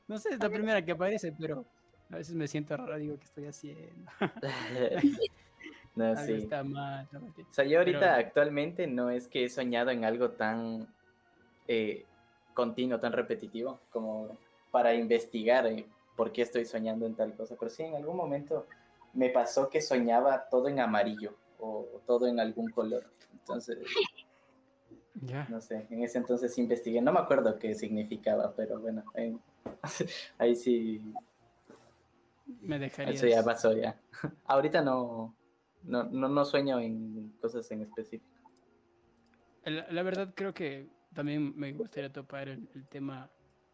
[0.07, 1.65] no sé, es la primera que aparece, pero
[2.11, 4.11] a veces me siento raro, digo, ¿qué estoy haciendo?
[5.95, 6.33] no, sí.
[6.33, 10.87] Está mal, o sea, yo ahorita actualmente no es que he soñado en algo tan
[11.67, 12.05] eh,
[12.53, 14.37] continuo, tan repetitivo, como
[14.71, 18.67] para investigar eh, por qué estoy soñando en tal cosa, pero sí, en algún momento
[19.13, 23.05] me pasó que soñaba todo en amarillo o todo en algún color.
[23.31, 23.79] Entonces,
[25.49, 29.03] no sé, en ese entonces investigué, no me acuerdo qué significaba, pero bueno,
[30.37, 31.01] ahí, sí.
[32.61, 33.13] Me dejaría.
[33.13, 33.99] Eso ya pasó ya.
[34.45, 35.35] Ahorita no,
[35.83, 38.37] no, no, sueño en cosas en específico.
[39.65, 43.29] La, verdad creo que también me gustaría topar el, tema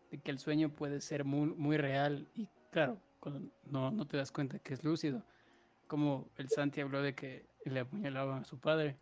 [0.09, 4.17] de que el sueño puede ser muy, muy real y claro, cuando no, no te
[4.17, 5.23] das cuenta que es lúcido.
[5.87, 8.97] Como el Santi habló de que le apuñalaban a su padre.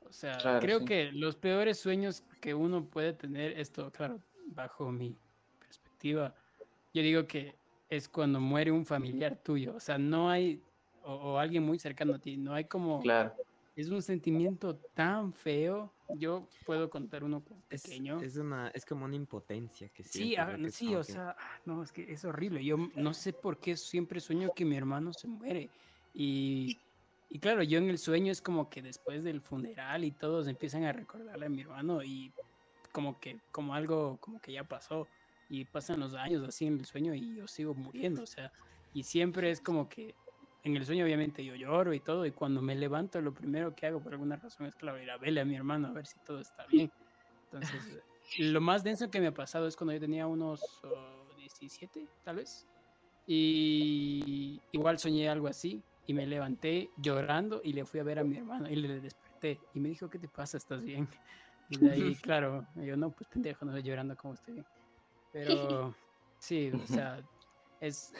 [0.00, 5.16] O sea, creo que los peores sueños que uno puede tener, esto, claro, bajo mi
[5.58, 6.34] perspectiva,
[6.92, 7.56] yo digo que
[7.96, 9.74] es cuando muere un familiar tuyo.
[9.76, 10.60] O sea, no hay,
[11.04, 13.00] o, alguien muy cercano a ti, no hay como...
[13.00, 13.34] Claro.
[13.74, 15.90] Es un sentimiento tan feo.
[16.18, 18.20] Yo puedo contar uno pequeño.
[18.20, 20.36] Es, una, es como una impotencia que sí.
[20.36, 22.62] Ah, sí, o sea, ah, no, es que es horrible.
[22.62, 25.70] Yo no sé por qué siempre sueño que mi hermano se muere.
[26.12, 26.76] Y
[27.34, 30.84] y claro, yo en el sueño es como que después del funeral y todos empiezan
[30.84, 32.30] a recordarle a mi hermano y
[32.92, 35.08] como que, como algo, como que ya pasó.
[35.52, 38.50] Y pasan los años así en el sueño y yo sigo muriendo, o sea,
[38.94, 40.14] y siempre es como que
[40.64, 43.84] en el sueño obviamente yo lloro y todo, y cuando me levanto lo primero que
[43.84, 46.18] hago por alguna razón es, claro, ir a verle a mi hermano a ver si
[46.20, 46.90] todo está bien.
[47.44, 48.02] Entonces,
[48.38, 50.80] lo más denso que me ha pasado es cuando yo tenía unos
[51.36, 52.66] 17, tal vez.
[53.26, 58.24] Y igual soñé algo así, y me levanté llorando y le fui a ver a
[58.24, 60.56] mi hermano y le desperté y me dijo, ¿qué te pasa?
[60.56, 61.06] ¿Estás bien?
[61.68, 64.66] Y de ahí, claro, yo no, pues pendejo, no estoy llorando como estoy bien.
[65.32, 65.94] Pero
[66.38, 67.20] sí, o sea,
[67.80, 68.12] es,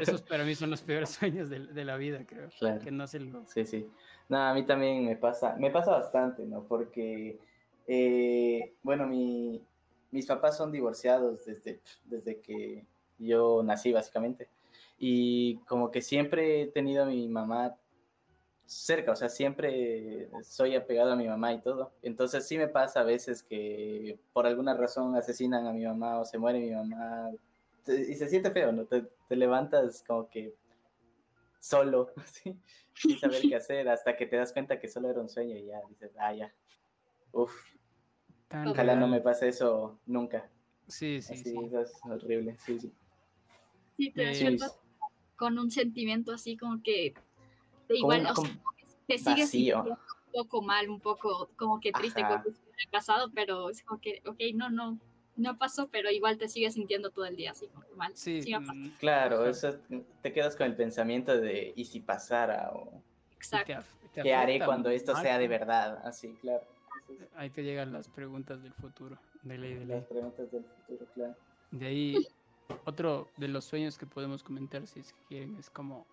[0.00, 2.48] esos para mí son los peores sueños de, de la vida, creo.
[2.58, 2.80] Claro.
[2.80, 3.46] Que no se lo...
[3.46, 3.88] Sí, sí.
[4.28, 6.64] No, a mí también me pasa, me pasa bastante, ¿no?
[6.64, 7.38] Porque,
[7.86, 9.62] eh, bueno, mi,
[10.10, 12.84] mis papás son divorciados desde, desde que
[13.18, 14.48] yo nací, básicamente.
[14.98, 17.76] Y como que siempre he tenido a mi mamá
[18.66, 21.92] cerca, o sea, siempre soy apegado a mi mamá y todo.
[22.02, 26.24] Entonces sí me pasa a veces que por alguna razón asesinan a mi mamá o
[26.24, 27.30] se muere mi mamá
[27.86, 28.84] y se siente feo, ¿no?
[28.84, 30.54] Te, levantas como que
[31.60, 32.58] solo, ¿sí?
[32.94, 35.66] sin saber qué hacer, hasta que te das cuenta que solo era un sueño y
[35.66, 36.52] ya dices, ah, ya,
[37.32, 37.52] uf,
[38.66, 40.48] ojalá no me pase eso nunca.
[40.88, 41.54] Sí, sí, sí.
[41.64, 42.92] Eso es horrible, sí, sí.
[43.96, 44.56] Sí, te
[45.36, 47.14] con un sentimiento así como que
[47.94, 48.28] igual
[49.06, 52.52] te sigues sintiendo un poco mal, un poco como que triste con tu
[52.90, 54.98] pasado, pero es como que, ok, no, no,
[55.36, 58.12] no pasó, pero igual te sigues sintiendo todo el día así como mal.
[58.16, 59.76] Sí, mm, claro, eso
[60.22, 62.70] te quedas con el pensamiento de ¿y si pasara?
[62.72, 63.02] o
[63.36, 63.84] Exacto.
[64.14, 66.00] ¿Qué haré cuando esto sea de verdad?
[66.04, 66.64] Así, claro.
[67.36, 69.96] Ahí te llegan las preguntas del futuro, de ley de ley.
[69.96, 71.34] Las preguntas del futuro, claro.
[71.70, 72.26] De ahí
[72.84, 76.06] otro de los sueños que podemos comentar, si quieren, es como.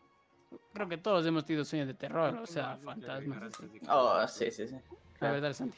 [0.74, 3.54] Creo que todos hemos tenido sueños de terror, o sea, fantasmas.
[3.90, 4.78] Oh, sí, sí, sí.
[5.20, 5.78] La verdad, Santi.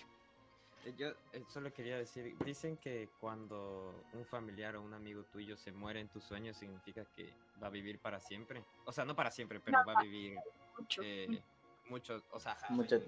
[0.86, 5.58] Eh, yo eh, solo quería decir, dicen que cuando un familiar o un amigo tuyo
[5.58, 8.64] se muere en tus sueños significa que va a vivir para siempre.
[8.86, 10.38] O sea, no para siempre, pero va a vivir
[10.78, 11.42] mucho, eh,
[11.90, 13.02] mucho o sea, mucho.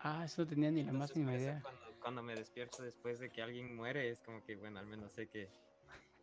[0.00, 1.60] Ah, eso no tenía ni la más ni idea.
[1.62, 5.12] Cuando, cuando me despierto después de que alguien muere, es como que, bueno, al menos
[5.12, 5.48] sé que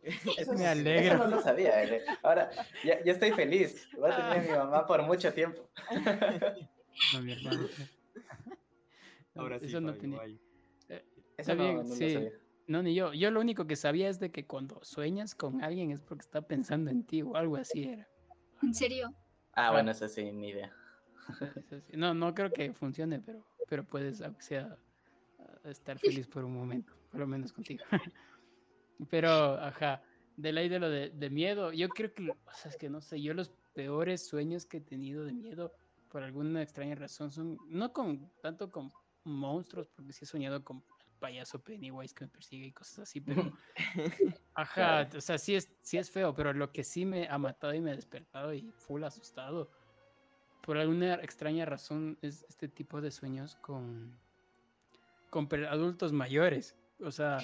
[0.38, 1.14] eso me alegra.
[1.14, 1.82] Eso no lo sabía.
[1.84, 2.02] Eh.
[2.22, 2.50] Ahora,
[2.84, 3.88] ya, ya, estoy feliz.
[3.98, 5.68] Voy a tener a mi mamá por mucho tiempo.
[7.12, 7.68] No, mi hermano.
[9.34, 10.18] Ahora sí, eso no tenía.
[10.88, 11.04] Eh,
[11.36, 12.30] Está bien, no, sí.
[12.66, 13.12] No, ni yo.
[13.12, 16.40] Yo lo único que sabía es de que cuando sueñas con alguien es porque está
[16.40, 18.08] pensando en ti o algo así era.
[18.62, 19.14] ¿En serio?
[19.52, 20.74] Ah, bueno, eso sí, ni idea.
[21.92, 24.78] No, no creo que funcione, pero, pero puedes, aunque sea,
[25.64, 27.84] estar feliz por un momento, por lo menos contigo.
[29.10, 30.02] Pero, ajá,
[30.36, 33.20] de ley de lo de, miedo, yo creo que, o sea, es que no sé,
[33.20, 35.72] yo los peores sueños que he tenido de miedo
[36.08, 38.92] por alguna extraña razón, son no con tanto con
[39.24, 43.20] monstruos, porque sí he soñado con el payaso Pennywise que me persigue y cosas así,
[43.20, 43.52] pero
[44.54, 47.74] ajá, o sea, sí es, sí es feo, pero lo que sí me ha matado
[47.74, 49.70] y me ha despertado y full asustado,
[50.62, 54.18] por alguna extraña razón, es este tipo de sueños con,
[55.30, 56.74] con adultos mayores.
[57.00, 57.38] O sea,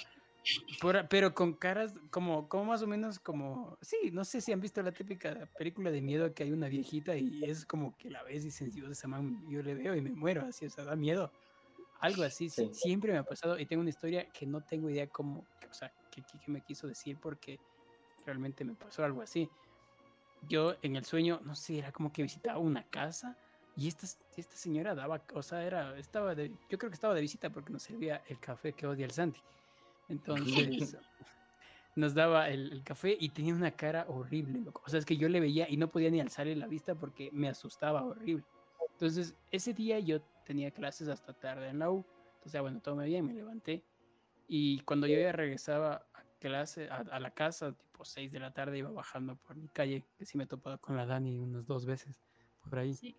[1.09, 4.83] pero con caras como, como más o menos como, sí, no sé si han visto
[4.83, 8.43] la típica película de miedo que hay una viejita y es como que la ves
[8.43, 10.97] y dices, Dios, esa man, yo le veo y me muero, así, o sea, da
[10.97, 11.33] miedo.
[12.01, 15.47] Algo así, siempre me ha pasado y tengo una historia que no tengo idea cómo,
[15.71, 17.61] o sea, qué, qué me quiso decir porque
[18.27, 19.49] realmente me pasó algo así.
[20.49, 23.37] Yo en el sueño, no sé, era como que visitaba una casa
[23.77, 27.21] y esta, esta señora daba, o sea, era, estaba de, yo creo que estaba de
[27.21, 29.41] visita porque nos servía el café que odia el Santi.
[30.13, 30.97] Entonces
[31.95, 34.83] nos daba el, café y tenía una cara horrible, loco.
[34.87, 37.31] O sea, es que yo le veía y no podía ni alzarle la vista porque
[37.33, 38.45] me asustaba horrible.
[38.93, 42.05] Entonces, ese día yo tenía clases hasta tarde en la U.
[42.37, 43.83] Entonces, bueno, todo me bien, me levanté.
[44.49, 48.79] Y cuando yo ya regresaba a clase, a, la casa, tipo 6 de la tarde,
[48.79, 51.87] iba bajando por mi calle, que sí me he topado con la Dani unas dos
[51.87, 52.15] veces
[52.63, 52.95] por ahí.
[52.95, 53.17] Sí.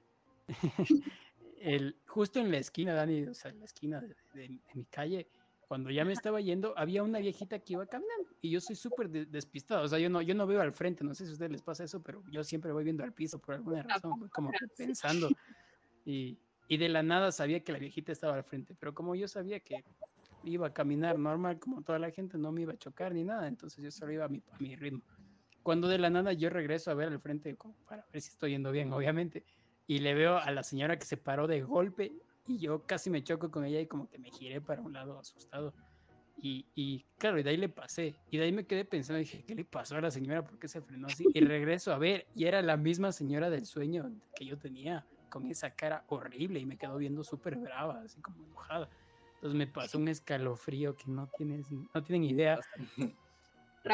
[1.59, 4.01] el, justo en la esquina, Dani, o sea, en la esquina
[4.33, 5.27] de, mi calle,
[5.73, 9.09] cuando ya me estaba yendo, había una viejita que iba caminando y yo soy súper
[9.09, 11.51] despistado, o sea, yo no, yo no veo al frente, no sé si a ustedes
[11.51, 15.31] les pasa eso, pero yo siempre voy viendo al piso por alguna razón, como pensando
[16.05, 19.27] y, y de la nada sabía que la viejita estaba al frente, pero como yo
[19.27, 19.83] sabía que
[20.43, 23.47] iba a caminar normal como toda la gente, no me iba a chocar ni nada,
[23.47, 25.01] entonces yo solo iba a mi, a mi ritmo.
[25.63, 28.51] Cuando de la nada yo regreso a ver al frente como para ver si estoy
[28.51, 29.43] yendo bien, obviamente,
[29.87, 32.13] y le veo a la señora que se paró de golpe
[32.47, 35.19] y yo casi me choco con ella y como que me giré para un lado
[35.19, 35.73] asustado.
[36.41, 38.15] Y, y, claro, y de ahí le pasé.
[38.29, 40.43] Y de ahí me quedé pensando, dije, ¿qué le pasó a la señora?
[40.43, 41.25] ¿Por qué se frenó así?
[41.33, 45.47] Y regreso a ver, y era la misma señora del sueño que yo tenía, con
[45.47, 48.87] esa cara horrible y me quedó viendo súper brava, así como enojada.
[49.35, 52.59] Entonces me pasó un escalofrío que no tienes, no tienen idea.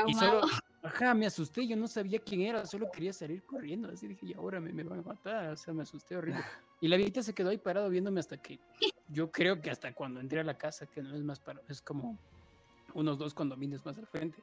[0.06, 0.42] Y solo,
[0.84, 4.34] ajá, me asusté, yo no sabía quién era, solo quería salir corriendo, así dije, y
[4.34, 6.44] ahora me, me van a matar, o sea, me asusté horrible.
[6.82, 8.60] Y la viejita se quedó ahí parado viéndome hasta que,
[9.10, 11.82] yo creo que hasta cuando entré a la casa, que no es más para, es
[11.82, 12.18] como
[12.94, 14.42] unos dos condominios más al frente.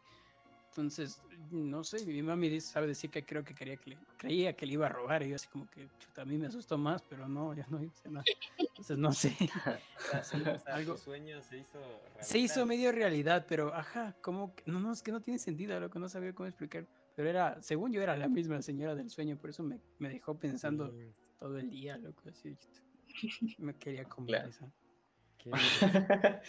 [0.69, 4.55] Entonces, no sé, mi mami dice, sabe decir que creo que quería que le, creía
[4.55, 6.77] que le iba a robar y yo así como que, chuta, a mí me asustó
[6.77, 8.23] más, pero no, ya no hice nada.
[8.59, 9.35] Entonces, no sé.
[10.67, 12.21] algo sueño se hizo realidad.
[12.21, 15.81] Se hizo medio realidad, pero ajá, como que, no, no, es que no tiene sentido,
[15.81, 16.87] lo que no sabía cómo explicar.
[17.15, 20.39] Pero era, según yo, era la misma señora del sueño, por eso me, me dejó
[20.39, 20.93] pensando
[21.39, 22.57] todo el día, loco, así,
[23.59, 24.71] me quería comer esa.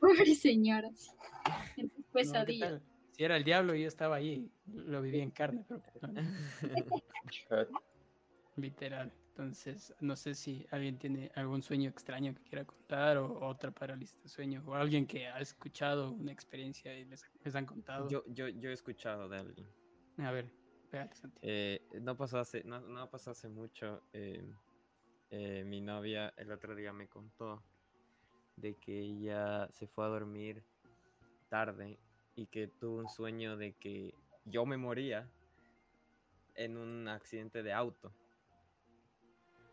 [0.00, 1.14] Pobre señoras.
[2.12, 2.80] Pesadilla.
[3.12, 5.80] si era el diablo, yo estaba ahí, lo vivía en carne, pero
[8.56, 9.12] literal.
[9.28, 14.22] Entonces, no sé si alguien tiene algún sueño extraño que quiera contar o otra parálisis
[14.22, 18.10] de sueño o alguien que ha escuchado una experiencia y les, han contado.
[18.10, 19.66] Yo, yo, yo he escuchado de alguien.
[20.18, 20.52] A ver,
[21.40, 24.02] eh, no pasó hace, no, no pasó hace mucho.
[24.12, 24.44] Eh,
[25.30, 27.62] eh, mi novia el otro día me contó
[28.56, 30.62] de que ella se fue a dormir
[31.48, 31.98] tarde
[32.36, 34.14] y que tuvo un sueño de que
[34.44, 35.30] yo me moría
[36.54, 38.12] en un accidente de auto.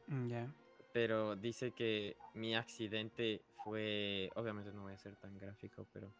[0.07, 0.53] Mm, ya.
[0.93, 6.11] Pero dice que mi accidente fue, obviamente no voy a ser tan gráfico, pero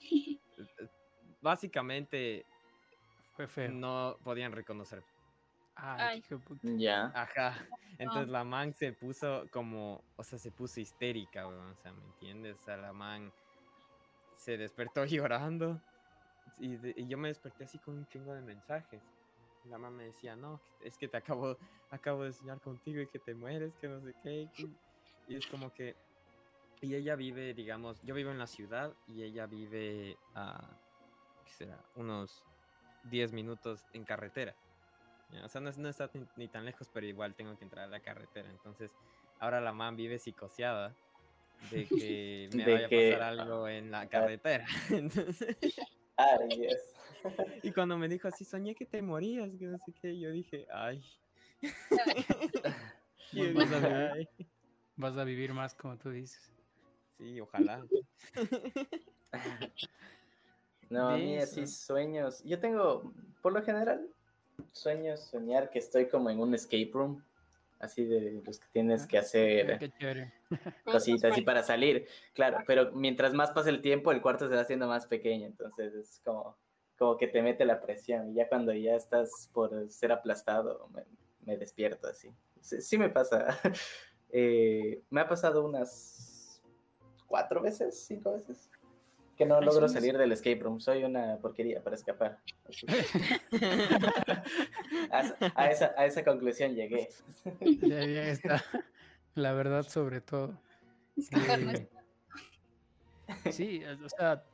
[1.40, 2.44] básicamente
[3.34, 3.70] fue feo.
[3.72, 5.02] No podían reconocer.
[5.74, 6.22] Ay,
[6.62, 7.12] Ya.
[7.14, 7.66] Ajá.
[7.98, 12.56] Entonces la man se puso como, o sea, se puso histérica, o sea, ¿me entiendes?
[12.60, 13.32] O sea, la man
[14.36, 15.80] se despertó llorando
[16.58, 19.02] y, yo me desperté así con un chingo de mensajes.
[19.64, 21.56] La mamá me decía, no, es que te acabo,
[21.90, 24.48] acabo de soñar contigo y que te mueres, que no sé qué.
[25.28, 25.96] Y es como que...
[26.80, 30.68] Y ella vive, digamos, yo vivo en la ciudad y ella vive a,
[31.44, 31.78] ¿qué será?
[31.94, 32.42] Unos
[33.04, 34.54] 10 minutos en carretera.
[35.44, 38.00] O sea, no, no está ni, tan lejos, pero igual tengo que entrar a la
[38.00, 38.50] carretera.
[38.50, 38.92] Entonces,
[39.38, 40.94] ahora la mamá vive psicoseada
[41.70, 44.66] de que me vaya a pasar algo en la carretera.
[44.90, 45.56] Entonces...
[47.62, 50.66] Y cuando me dijo así, soñé que te morías, que no sé qué, yo dije,
[50.72, 51.02] ay.
[54.96, 56.52] Vas a vivir más como tú dices.
[57.16, 57.84] Sí, ojalá.
[60.92, 62.42] No, a mí así sueños.
[62.44, 64.08] Yo tengo, por lo general,
[64.72, 67.22] sueños soñar que estoy como en un escape room
[67.78, 69.92] así de los que tienes que hacer
[70.84, 74.60] cositas así para salir, claro, pero mientras más pasa el tiempo, el cuarto se va
[74.60, 76.56] haciendo más pequeño, entonces es como,
[76.96, 80.88] como que te mete la presión y ya cuando ya estás por ser aplastado,
[81.44, 82.30] me despierto así.
[82.60, 83.46] Sí, me pasa.
[84.34, 86.58] Eh, me ha pasado unas
[87.26, 88.70] cuatro veces, cinco veces,
[89.42, 90.80] que no logro salir del escape room.
[90.80, 92.38] Soy una porquería para escapar.
[95.10, 97.08] a, esa, a esa conclusión llegué.
[97.60, 98.64] Ya, ya está.
[99.34, 100.58] La verdad sobre todo.
[101.16, 101.88] Eh,
[103.50, 104.44] sí, o sea,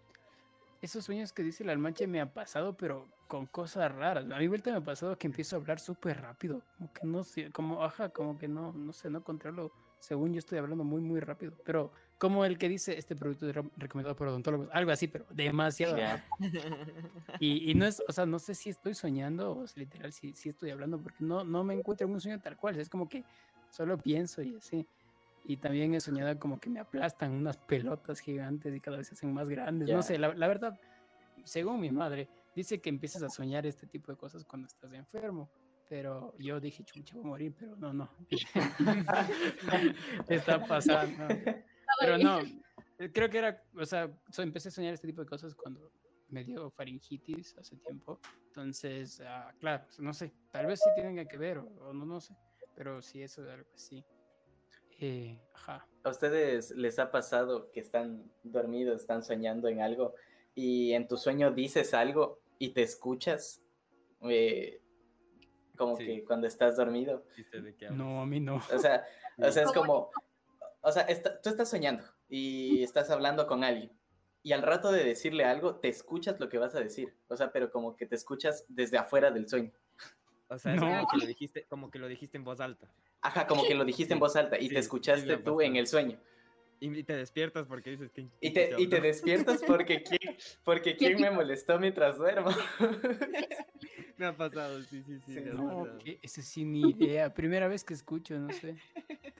[0.80, 4.24] esos sueños que dice el almanche me ha pasado, pero con cosas raras.
[4.30, 7.24] A mi vuelta me ha pasado que empiezo a hablar súper rápido, como que no
[7.24, 9.72] sé, como, ajá, como que no, no sé, no controlo.
[9.98, 14.16] Según yo estoy hablando muy, muy rápido, pero como el que dice este producto recomendado
[14.16, 15.96] por odontólogos, algo así, pero demasiado.
[17.38, 20.34] Y, y, no es, o sea, no sé si estoy soñando o si literal si,
[20.34, 23.08] si estoy hablando, porque no, no me encuentro en un sueño tal cual, es como
[23.08, 23.24] que
[23.70, 24.86] solo pienso y así.
[25.44, 29.14] Y también he soñado como que me aplastan unas pelotas gigantes y cada vez se
[29.14, 29.88] hacen más grandes.
[29.88, 30.78] No sé, la, la, verdad,
[31.44, 35.48] según mi madre, dice que empiezas a soñar este tipo de cosas cuando estás enfermo.
[35.88, 38.10] Pero yo dije, chucha, voy a morir, pero no, no.
[40.28, 41.28] Está pasando.
[42.00, 42.40] Pero no,
[43.12, 45.92] creo que era, o sea, empecé a soñar este tipo de cosas cuando
[46.30, 48.20] me dio faringitis hace tiempo.
[48.48, 52.34] Entonces, ah, claro, no sé, tal vez sí tienen que ver o, no, no sé.
[52.74, 54.04] Pero sí, eso es algo así.
[55.00, 55.40] Eh,
[56.02, 60.14] ¿A ustedes les ha pasado que están dormidos, están soñando en algo
[60.54, 63.62] y en tu sueño dices algo y te escuchas?
[64.22, 64.80] Eh,
[65.76, 67.24] como que cuando estás dormido.
[67.92, 68.56] No, a mí no.
[68.56, 69.06] O sea,
[69.38, 70.10] o sea es como,
[70.80, 71.06] o sea,
[71.42, 73.98] tú estás soñando y estás hablando con alguien
[74.42, 77.52] y al rato de decirle algo te escuchas lo que vas a decir, o sea,
[77.52, 79.72] pero como que te escuchas desde afuera del sueño.
[80.48, 82.90] O sea, es como, que lo dijiste, como que lo dijiste en voz alta.
[83.20, 86.18] Ajá, como que lo dijiste en voz alta y te escuchaste tú en el sueño.
[86.80, 88.28] Y te despiertas porque dices que...
[88.40, 92.50] Y te, y te despiertas porque ¿quién, porque quién me molestó mientras duermo.
[94.16, 95.40] me ha pasado, sí, sí, sí.
[95.52, 95.86] no,
[96.22, 97.32] ese sí ni idea.
[97.34, 98.76] Primera vez que escucho, no sé.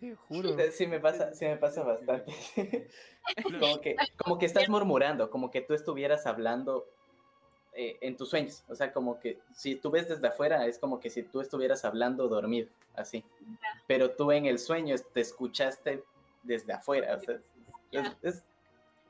[0.01, 0.57] Te juro.
[0.72, 2.32] Sí me pasa, sí me pasa bastante.
[3.61, 6.89] como, que, como que estás murmurando, como que tú estuvieras hablando
[7.72, 8.64] eh, en tus sueños.
[8.68, 11.84] O sea, como que si tú ves desde afuera, es como que si tú estuvieras
[11.84, 13.24] hablando dormido, así.
[13.86, 16.03] Pero tú en el sueño te escuchaste
[16.43, 17.16] desde afuera.
[17.16, 17.39] O sea,
[18.22, 18.45] es,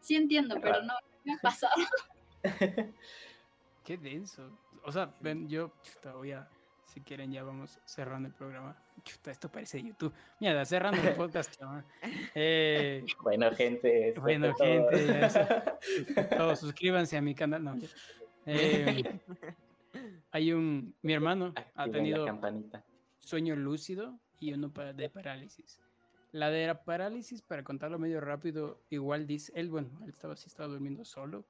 [0.00, 1.72] sí entiendo, pero no me ha pasado.
[3.84, 4.58] Qué denso.
[4.84, 5.72] O sea, ven, yo
[6.14, 6.48] voy a,
[6.84, 8.76] si quieren ya vamos cerrando el programa.
[9.26, 10.12] esto parece YouTube.
[10.40, 11.84] Mira, cerrando el podcast, chaval.
[12.34, 14.14] Eh, bueno, gente.
[14.20, 15.28] Bueno, gente.
[16.36, 17.64] todos suscríbanse a mi canal.
[17.64, 17.76] No,
[18.46, 19.20] eh,
[20.30, 22.26] hay un, mi hermano ha tenido
[23.18, 25.80] sueño lúcido y uno de parálisis.
[26.32, 30.46] La de la parálisis, para contarlo medio rápido, igual dice, él, bueno, él estaba así,
[30.46, 31.46] estaba durmiendo solo.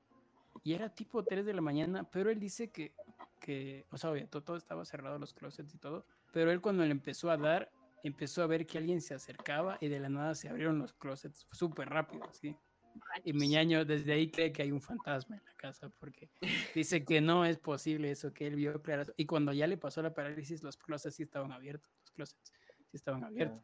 [0.62, 2.94] Y era tipo 3 de la mañana, pero él dice que,
[3.40, 6.06] que o sea, todo, todo estaba cerrado, los closets y todo.
[6.32, 7.70] Pero él cuando le empezó a dar,
[8.02, 11.46] empezó a ver que alguien se acercaba y de la nada se abrieron los closets
[11.50, 12.56] súper rápido, así.
[13.24, 16.30] Y mi ñaño desde ahí cree que hay un fantasma en la casa porque
[16.74, 19.12] dice que no es posible eso que él vio claro.
[19.16, 22.52] Y cuando ya le pasó la parálisis, los closets sí estaban abiertos, los closets
[22.90, 23.62] sí estaban abiertos.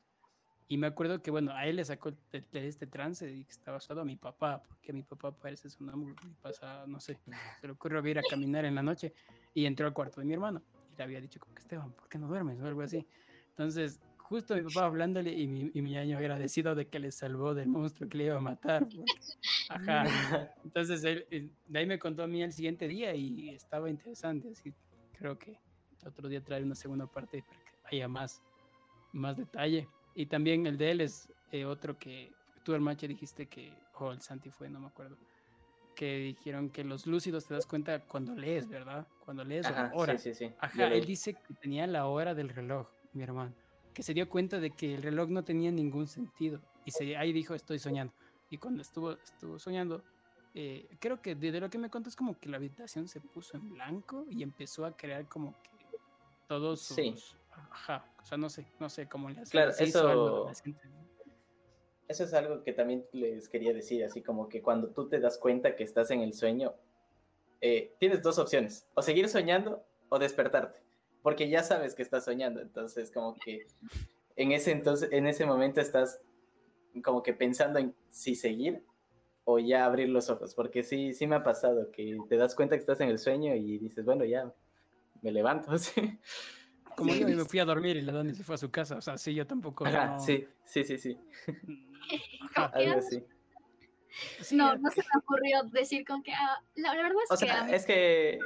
[0.69, 3.81] Y me acuerdo que, bueno, a él le sacó de, este trance y que estaba
[3.81, 7.19] solo a mi papá, porque mi papá parece sonámbulo y pasa, no sé,
[7.61, 9.13] se le ocurrió ir a caminar en la noche
[9.53, 10.63] y entró al cuarto de mi hermano
[10.93, 12.61] y le había dicho como que Esteban, ¿por qué no duermes?
[12.61, 13.07] o algo así.
[13.51, 17.55] Entonces, justo mi papá hablándole y mi, y mi año agradecido de que le salvó
[17.55, 18.87] del monstruo que le iba a matar.
[19.69, 20.05] ajá.
[20.65, 24.73] Entonces, él, de ahí me contó a mí el siguiente día y estaba interesante, así
[25.13, 25.59] creo que
[26.07, 28.43] otro día traer una segunda parte para que haya más,
[29.13, 29.89] más detalle.
[30.15, 34.13] Y también el de él es eh, otro que tú, el macho, dijiste que, o
[34.13, 35.17] el Santi fue, no me acuerdo,
[35.95, 39.07] que dijeron que los lúcidos te das cuenta cuando lees, ¿verdad?
[39.25, 40.17] Cuando lees Ajá, hora.
[40.19, 40.55] Sí, sí, sí.
[40.59, 43.55] Ajá, él dice que tenía la hora del reloj, mi hermano,
[43.93, 46.61] que se dio cuenta de que el reloj no tenía ningún sentido.
[46.85, 48.13] Y se, ahí dijo, estoy soñando.
[48.51, 50.05] Y cuando estuvo, estuvo soñando,
[50.55, 53.57] eh, creo que de, lo que me contó es como que la habitación se puso
[53.57, 55.71] en blanco y empezó a crear como que
[56.47, 57.37] todos sus,
[57.71, 59.51] Ajá, o sea, no sé, no sé cómo le hace.
[59.51, 60.51] Claro, eso,
[62.09, 65.39] eso es algo que también les quería decir, así como que cuando tú te das
[65.39, 66.75] cuenta que estás en el sueño,
[67.61, 70.83] eh, tienes dos opciones, o seguir soñando o despertarte,
[71.23, 73.67] porque ya sabes que estás soñando, entonces como que
[74.37, 76.21] en ese, entonces, en ese momento estás
[77.03, 78.85] como que pensando en si seguir
[79.45, 82.77] o ya abrir los ojos, porque sí, sí me ha pasado que te das cuenta
[82.77, 84.53] que estás en el sueño y dices, bueno, ya
[85.23, 86.19] me levanto, ¿sí?
[86.97, 88.97] Como yo me fui a dormir y la Dani se fue a su casa.
[88.97, 89.85] O sea, sí, yo tampoco.
[90.19, 91.19] Sí, sí, sí, sí.
[92.55, 93.25] Algo así.
[94.53, 96.33] no, no se me ocurrió decir con que.
[96.33, 97.47] Ah, la, verdad es o que.
[97.47, 98.39] Sea, es que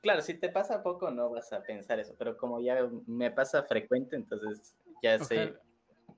[0.00, 3.62] claro, si te pasa poco no vas a pensar eso, pero como ya me pasa
[3.64, 5.54] frecuente, entonces ya sé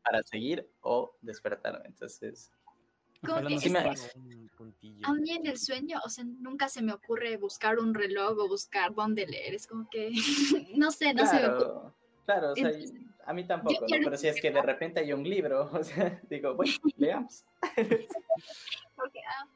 [0.05, 1.87] para seguir o despertarme.
[1.87, 2.51] Entonces,
[3.23, 8.49] a mí en el sueño, o sea, nunca se me ocurre buscar un reloj o
[8.49, 9.55] buscar dónde leer.
[9.55, 10.11] Es como que,
[10.77, 11.93] no sé, no se me ocurre.
[12.25, 12.71] Claro, o sea,
[13.27, 16.55] a mí tampoco, pero si es que de repente hay un libro, o sea, digo,
[16.55, 17.45] bueno, leamos.
[18.97, 19.47] Porque ah,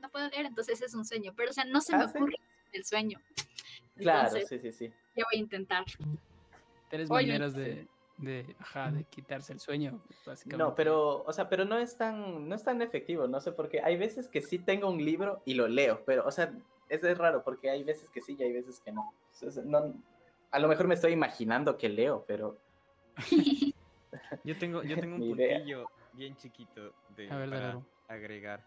[0.00, 2.36] no, puedo leer, entonces es un sueño, pero o sea, no se me ah, ocurre
[2.72, 3.20] el sueño.
[3.96, 4.92] claro, sí, sí, sí.
[5.16, 5.84] Yo voy a intentar.
[6.90, 7.86] Tres maneras de,
[8.18, 10.56] de, ajá, de quitarse el sueño, básicamente.
[10.58, 13.68] No, pero, o sea, pero no es tan, no es tan efectivo, no sé por
[13.68, 13.80] qué.
[13.80, 16.52] Hay veces que sí tengo un libro y lo leo, pero, o sea,
[16.88, 19.14] es, es raro porque hay veces que sí y hay veces que no.
[19.64, 19.94] no
[20.50, 22.58] a lo mejor me estoy imaginando que leo, pero...
[24.44, 28.64] yo tengo, yo tengo un puntillo bien chiquito de, para agregar.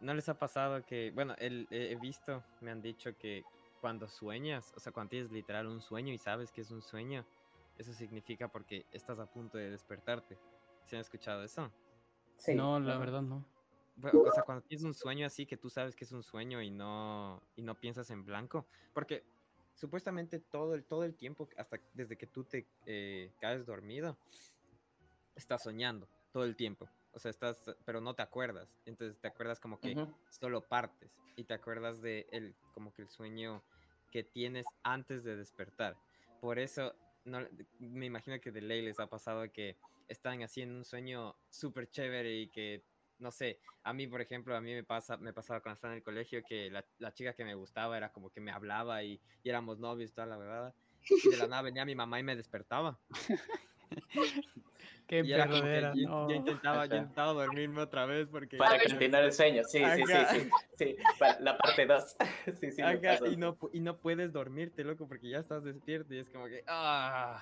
[0.00, 3.44] ¿No les ha pasado que, bueno, he visto, me han dicho que
[3.80, 7.24] cuando sueñas, o sea, cuando tienes literal un sueño y sabes que es un sueño,
[7.78, 10.38] eso significa porque estás a punto de despertarte.
[10.84, 11.70] ¿Se han escuchado eso?
[12.36, 12.54] Sí.
[12.54, 13.44] No, la verdad no.
[14.02, 16.70] o sea, cuando tienes un sueño así que tú sabes que es un sueño y
[16.70, 19.24] no, y no piensas en blanco, porque
[19.74, 24.16] supuestamente todo el, todo el tiempo, hasta desde que tú te eh, caes dormido,
[25.34, 26.88] estás soñando todo el tiempo.
[27.12, 28.68] O sea, estás, pero no te acuerdas.
[28.84, 29.96] Entonces te acuerdas como que
[30.28, 33.62] solo partes y te acuerdas de el, como que el sueño
[34.10, 35.96] que tienes antes de despertar.
[36.40, 36.94] Por eso
[37.26, 37.40] no,
[37.78, 39.76] me imagino que de ley les ha pasado que
[40.08, 42.82] están así en un sueño súper chévere y que,
[43.18, 45.98] no sé, a mí, por ejemplo, a mí me, pasa, me pasaba cuando estaba en
[45.98, 49.20] el colegio que la, la chica que me gustaba era como que me hablaba y,
[49.42, 50.74] y éramos novios, toda la verdad.
[51.08, 52.98] Y de la nada venía mi mamá y me despertaba.
[55.06, 58.56] Qué perrodera, yo, intentaba, yo intentaba dormirme otra vez porque...
[58.56, 60.96] Para continuar el sueño, sí, sí, sí, sí, sí,
[61.40, 62.16] la parte 2.
[62.60, 62.82] sí, sí,
[63.30, 66.64] y, no, y no puedes dormirte, loco, porque ya estás despierto y es como que...
[66.66, 67.40] Ah.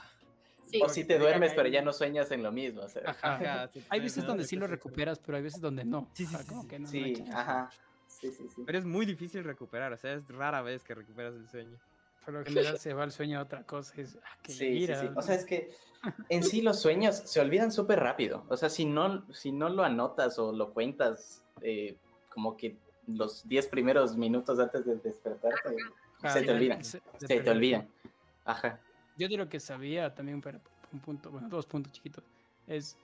[0.83, 2.83] o si te duermes, pero ya no sueñas en lo mismo.
[2.83, 3.17] O sea.
[3.23, 6.11] ajá, hay veces donde sí lo recuperas, pero hay veces donde no.
[6.12, 7.71] Sí, sí, como que no, sí, ajá.
[8.07, 8.62] Sí, sí, sí.
[8.67, 11.79] Pero es muy difícil recuperar, o sea, es rara vez que recuperas el sueño.
[12.25, 13.95] Por lo general se va el sueño a otra cosa.
[13.97, 15.70] Es, ah, sí, sí, sí, O sea, es que
[16.29, 18.45] en sí los sueños se olvidan súper rápido.
[18.49, 21.97] O sea, si no, si no lo anotas o lo cuentas eh,
[22.29, 25.77] como que los 10 primeros minutos antes de despertarte,
[26.22, 26.85] ah, se te olvidan.
[26.85, 27.89] Se, te olvidan.
[28.45, 28.81] Ajá.
[29.16, 30.61] Yo de lo que sabía también, pero
[30.93, 32.25] un punto, bueno, dos puntos chiquitos,
[32.66, 32.97] es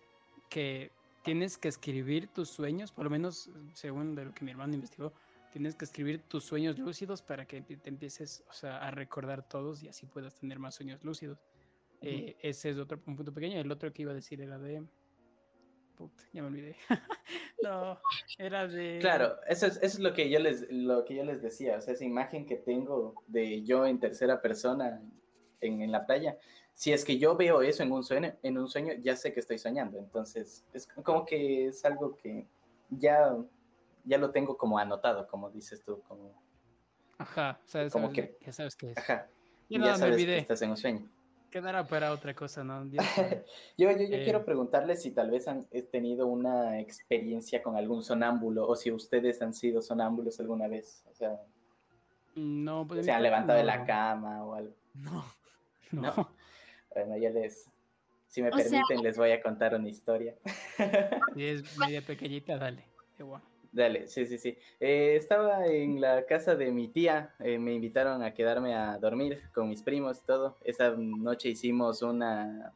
[0.49, 0.91] que
[1.23, 5.13] tienes que escribir tus sueños, por lo menos según de lo que mi hermano investigó,
[5.53, 9.83] Tienes que escribir tus sueños lúcidos para que te empieces o sea, a recordar todos
[9.83, 11.39] y así puedas tener más sueños lúcidos.
[12.03, 13.61] Eh, ese es otro un punto pequeño.
[13.61, 14.83] El otro que iba a decir era de.
[15.97, 16.77] Puta, ya me olvidé.
[17.63, 18.01] no,
[18.39, 18.99] era de.
[19.01, 21.77] Claro, eso es, eso es, lo, que yo les, lo que yo les decía.
[21.77, 25.03] O sea, esa imagen que tengo de yo en tercera persona
[25.61, 26.39] en, en la playa.
[26.73, 29.41] Si es que yo veo eso en un sueño, en un sueño, ya sé que
[29.41, 29.99] estoy soñando.
[29.99, 32.47] Entonces, es como que es algo que
[32.89, 33.37] ya
[34.05, 36.43] ya lo tengo como anotado, como dices tú, como...
[37.19, 38.99] Ajá, sabes, como que, ya sabes que es.
[38.99, 39.29] Ajá,
[39.69, 41.11] ya sabes que estás en un sueño.
[41.51, 42.85] Quedará para otra cosa, ¿no?
[42.91, 43.03] yo,
[43.77, 44.45] yo, yo quiero eh.
[44.45, 49.53] preguntarles si tal vez han tenido una experiencia con algún sonámbulo o si ustedes han
[49.53, 51.41] sido sonámbulos alguna vez, o sea...
[52.37, 53.05] No, pues...
[53.05, 54.75] Se han levantado de la cama o algo.
[55.93, 56.31] No, no.
[56.95, 57.69] Bueno, ya les...
[58.29, 60.37] Si me permiten, les voy a contar una historia.
[61.35, 62.85] Si es media pequeñita, dale.
[63.19, 63.43] Igual.
[63.73, 64.59] Dale, sí, sí, sí.
[64.81, 69.41] Eh, estaba en la casa de mi tía, eh, me invitaron a quedarme a dormir
[69.55, 70.57] con mis primos y todo.
[70.65, 72.73] Esa noche hicimos una,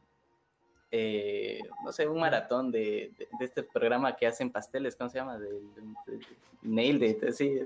[0.91, 5.37] eh, no sé, un maratón de, este programa que hacen pasteles, ¿cómo se llama?
[5.37, 5.49] De,
[6.61, 7.59] Nailed It, sí.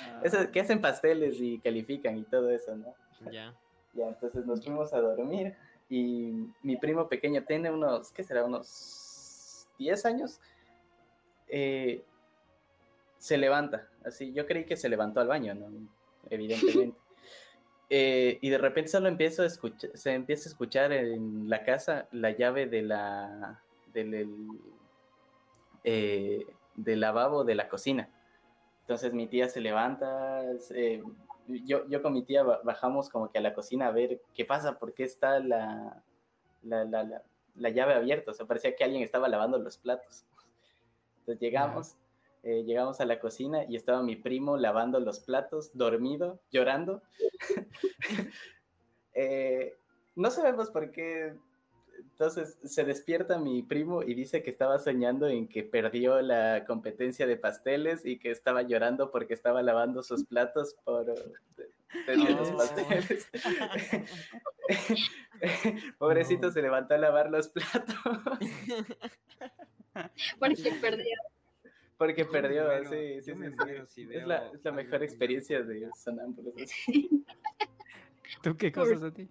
[0.00, 0.20] Ah.
[0.22, 2.94] Eso, que hacen pasteles y califican y todo eso, ¿no?
[3.32, 3.54] Ya.
[3.92, 5.56] Ya, entonces nos fuimos a dormir
[5.90, 8.44] y mi primo pequeño tiene unos, ¿qué será?
[8.44, 10.40] Unos 10 años.
[11.48, 12.04] Eh,
[13.18, 15.68] se levanta, así, yo creí que se levantó al baño, ¿no?
[16.30, 16.96] Evidentemente.
[17.90, 22.06] Eh, y de repente solo empiezo a escuchar, se empieza a escuchar en la casa
[22.12, 23.62] la llave de la,
[23.94, 24.28] del,
[25.84, 26.44] eh,
[26.76, 28.10] del lavabo de la cocina.
[28.82, 30.42] Entonces mi tía se levanta,
[31.46, 34.78] yo, yo con mi tía bajamos como que a la cocina a ver qué pasa,
[34.78, 36.02] por qué está la,
[36.62, 37.22] la, la,
[37.54, 40.26] la llave abierta, o sea, parecía que alguien estaba lavando los platos.
[41.20, 41.96] Entonces llegamos.
[42.42, 47.02] Eh, llegamos a la cocina y estaba mi primo lavando los platos, dormido, llorando.
[49.20, 49.76] Eh,
[50.14, 51.34] no sabemos por qué.
[51.98, 57.26] Entonces se despierta mi primo y dice que estaba soñando en que perdió la competencia
[57.26, 61.12] de pasteles y que estaba llorando porque estaba lavando sus platos por,
[62.06, 63.30] Tenía los pasteles.
[65.98, 67.94] Pobrecito se levantó a lavar los platos.
[70.38, 71.16] Porque perdió.
[71.98, 73.32] Porque perdió, sí, sí,
[73.88, 74.08] sí.
[74.12, 76.54] es, la, es la mejor experiencia de sonámbulos.
[78.42, 79.28] ¿Tú qué cosas a ti?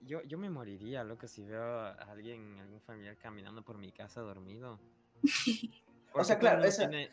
[0.00, 4.20] Yo, yo me moriría, loco, si veo a alguien, algún familiar caminando por mi casa
[4.20, 4.80] dormido.
[6.12, 6.88] o sea, claro, eso...
[6.88, 7.10] Tiene...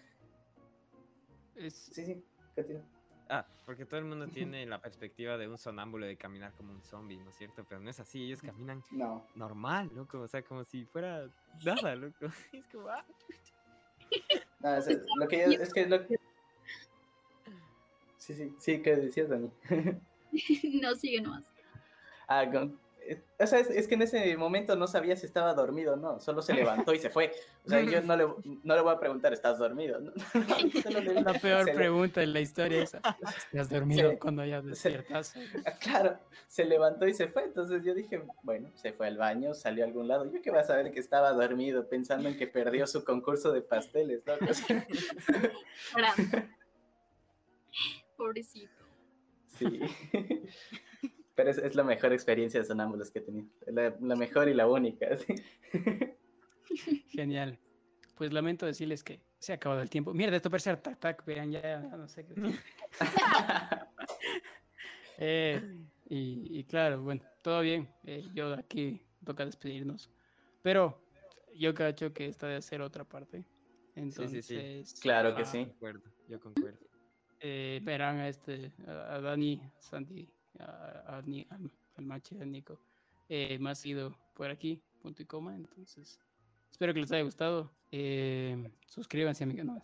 [1.70, 2.24] Sí, sí,
[2.56, 2.84] continúa.
[3.30, 6.82] Ah, porque todo el mundo tiene la perspectiva de un sonámbulo de caminar como un
[6.82, 7.64] zombie, ¿no es cierto?
[7.64, 8.84] Pero no es así, ellos caminan
[9.36, 11.28] normal, loco, o sea, como si fuera
[11.64, 12.26] nada, loco.
[12.52, 13.06] Es como, ah.
[14.64, 14.88] No, es,
[15.18, 16.18] lo que yo, es que lo que...
[18.18, 19.52] Sí, sí, sí, ¿qué decías, Dani?
[20.82, 21.44] no, sigue nomás.
[22.28, 22.80] Ah, con,
[23.40, 26.42] o sea, es, que en ese momento no sabía si estaba dormido o no, solo
[26.42, 27.32] se levantó y se fue.
[27.66, 28.26] O sea, yo no le,
[28.64, 30.00] no le voy a preguntar, ¿estás dormido?
[30.00, 33.02] la peor pregunta en la historia esa.
[33.52, 35.34] ¿Estás dormido cuando ya despiertas?
[35.66, 37.44] Ah, claro, se levantó y se fue.
[37.44, 40.32] Entonces yo dije, bueno, se fue al baño, salió a algún lado.
[40.32, 43.62] Yo que va a saber que estaba dormido pensando en que perdió su concurso de
[43.62, 44.34] pasteles, ¿no?
[48.18, 48.84] Pobrecito.
[49.48, 49.80] Sí.
[51.36, 53.48] Pero es, la mejor experiencia de sonámbulos que he tenido.
[53.68, 55.08] La, la mejor y la única.
[57.10, 57.58] Genial.
[58.16, 60.14] Pues lamento decirles que se ha acabado el tiempo.
[60.14, 62.34] Mierda, esto parece tac tac, vean ya, no sé qué.
[65.20, 65.62] Eh,
[66.10, 67.88] y, claro, bueno, todo bien.
[68.04, 70.10] Eh, yo aquí toca despedirnos.
[70.64, 71.00] Pero
[71.56, 73.46] yo cacho que esta debe ser otra parte.
[73.96, 75.72] Entonces, sí, sí, claro que sí.
[76.28, 76.80] Yo concuerdo.
[77.40, 80.28] Eh, verán a este, a Dani, Santi,
[80.60, 82.80] al, macho al Nico,
[83.30, 85.56] eh, más ido por aquí, punto y coma.
[85.56, 86.20] Entonces,
[86.72, 87.72] espero que les haya gustado.
[87.92, 89.66] Eh, suscríbanse, amigos.
[89.66, 89.82] No.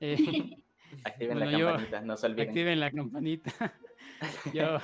[0.00, 0.16] Eh,
[1.04, 2.48] activen la campanita, no se olviden.
[2.48, 3.52] Activen la campanita.
[4.54, 4.78] yo,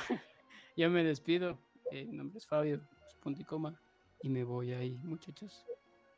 [0.77, 1.59] yo me despido.
[1.93, 2.81] mi nombre es Fabio,
[3.23, 3.81] punto y coma.
[4.23, 5.65] Y me voy ahí, muchachos.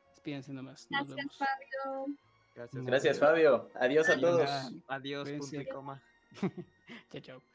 [0.09, 0.87] Despídense nomás.
[0.89, 2.15] Gracias, Fabio.
[2.55, 3.69] Gracias, Gracias Fabio.
[3.75, 4.49] Adiós a todos.
[4.87, 6.01] Adiós, punto y coma.
[7.11, 7.52] chao, chao.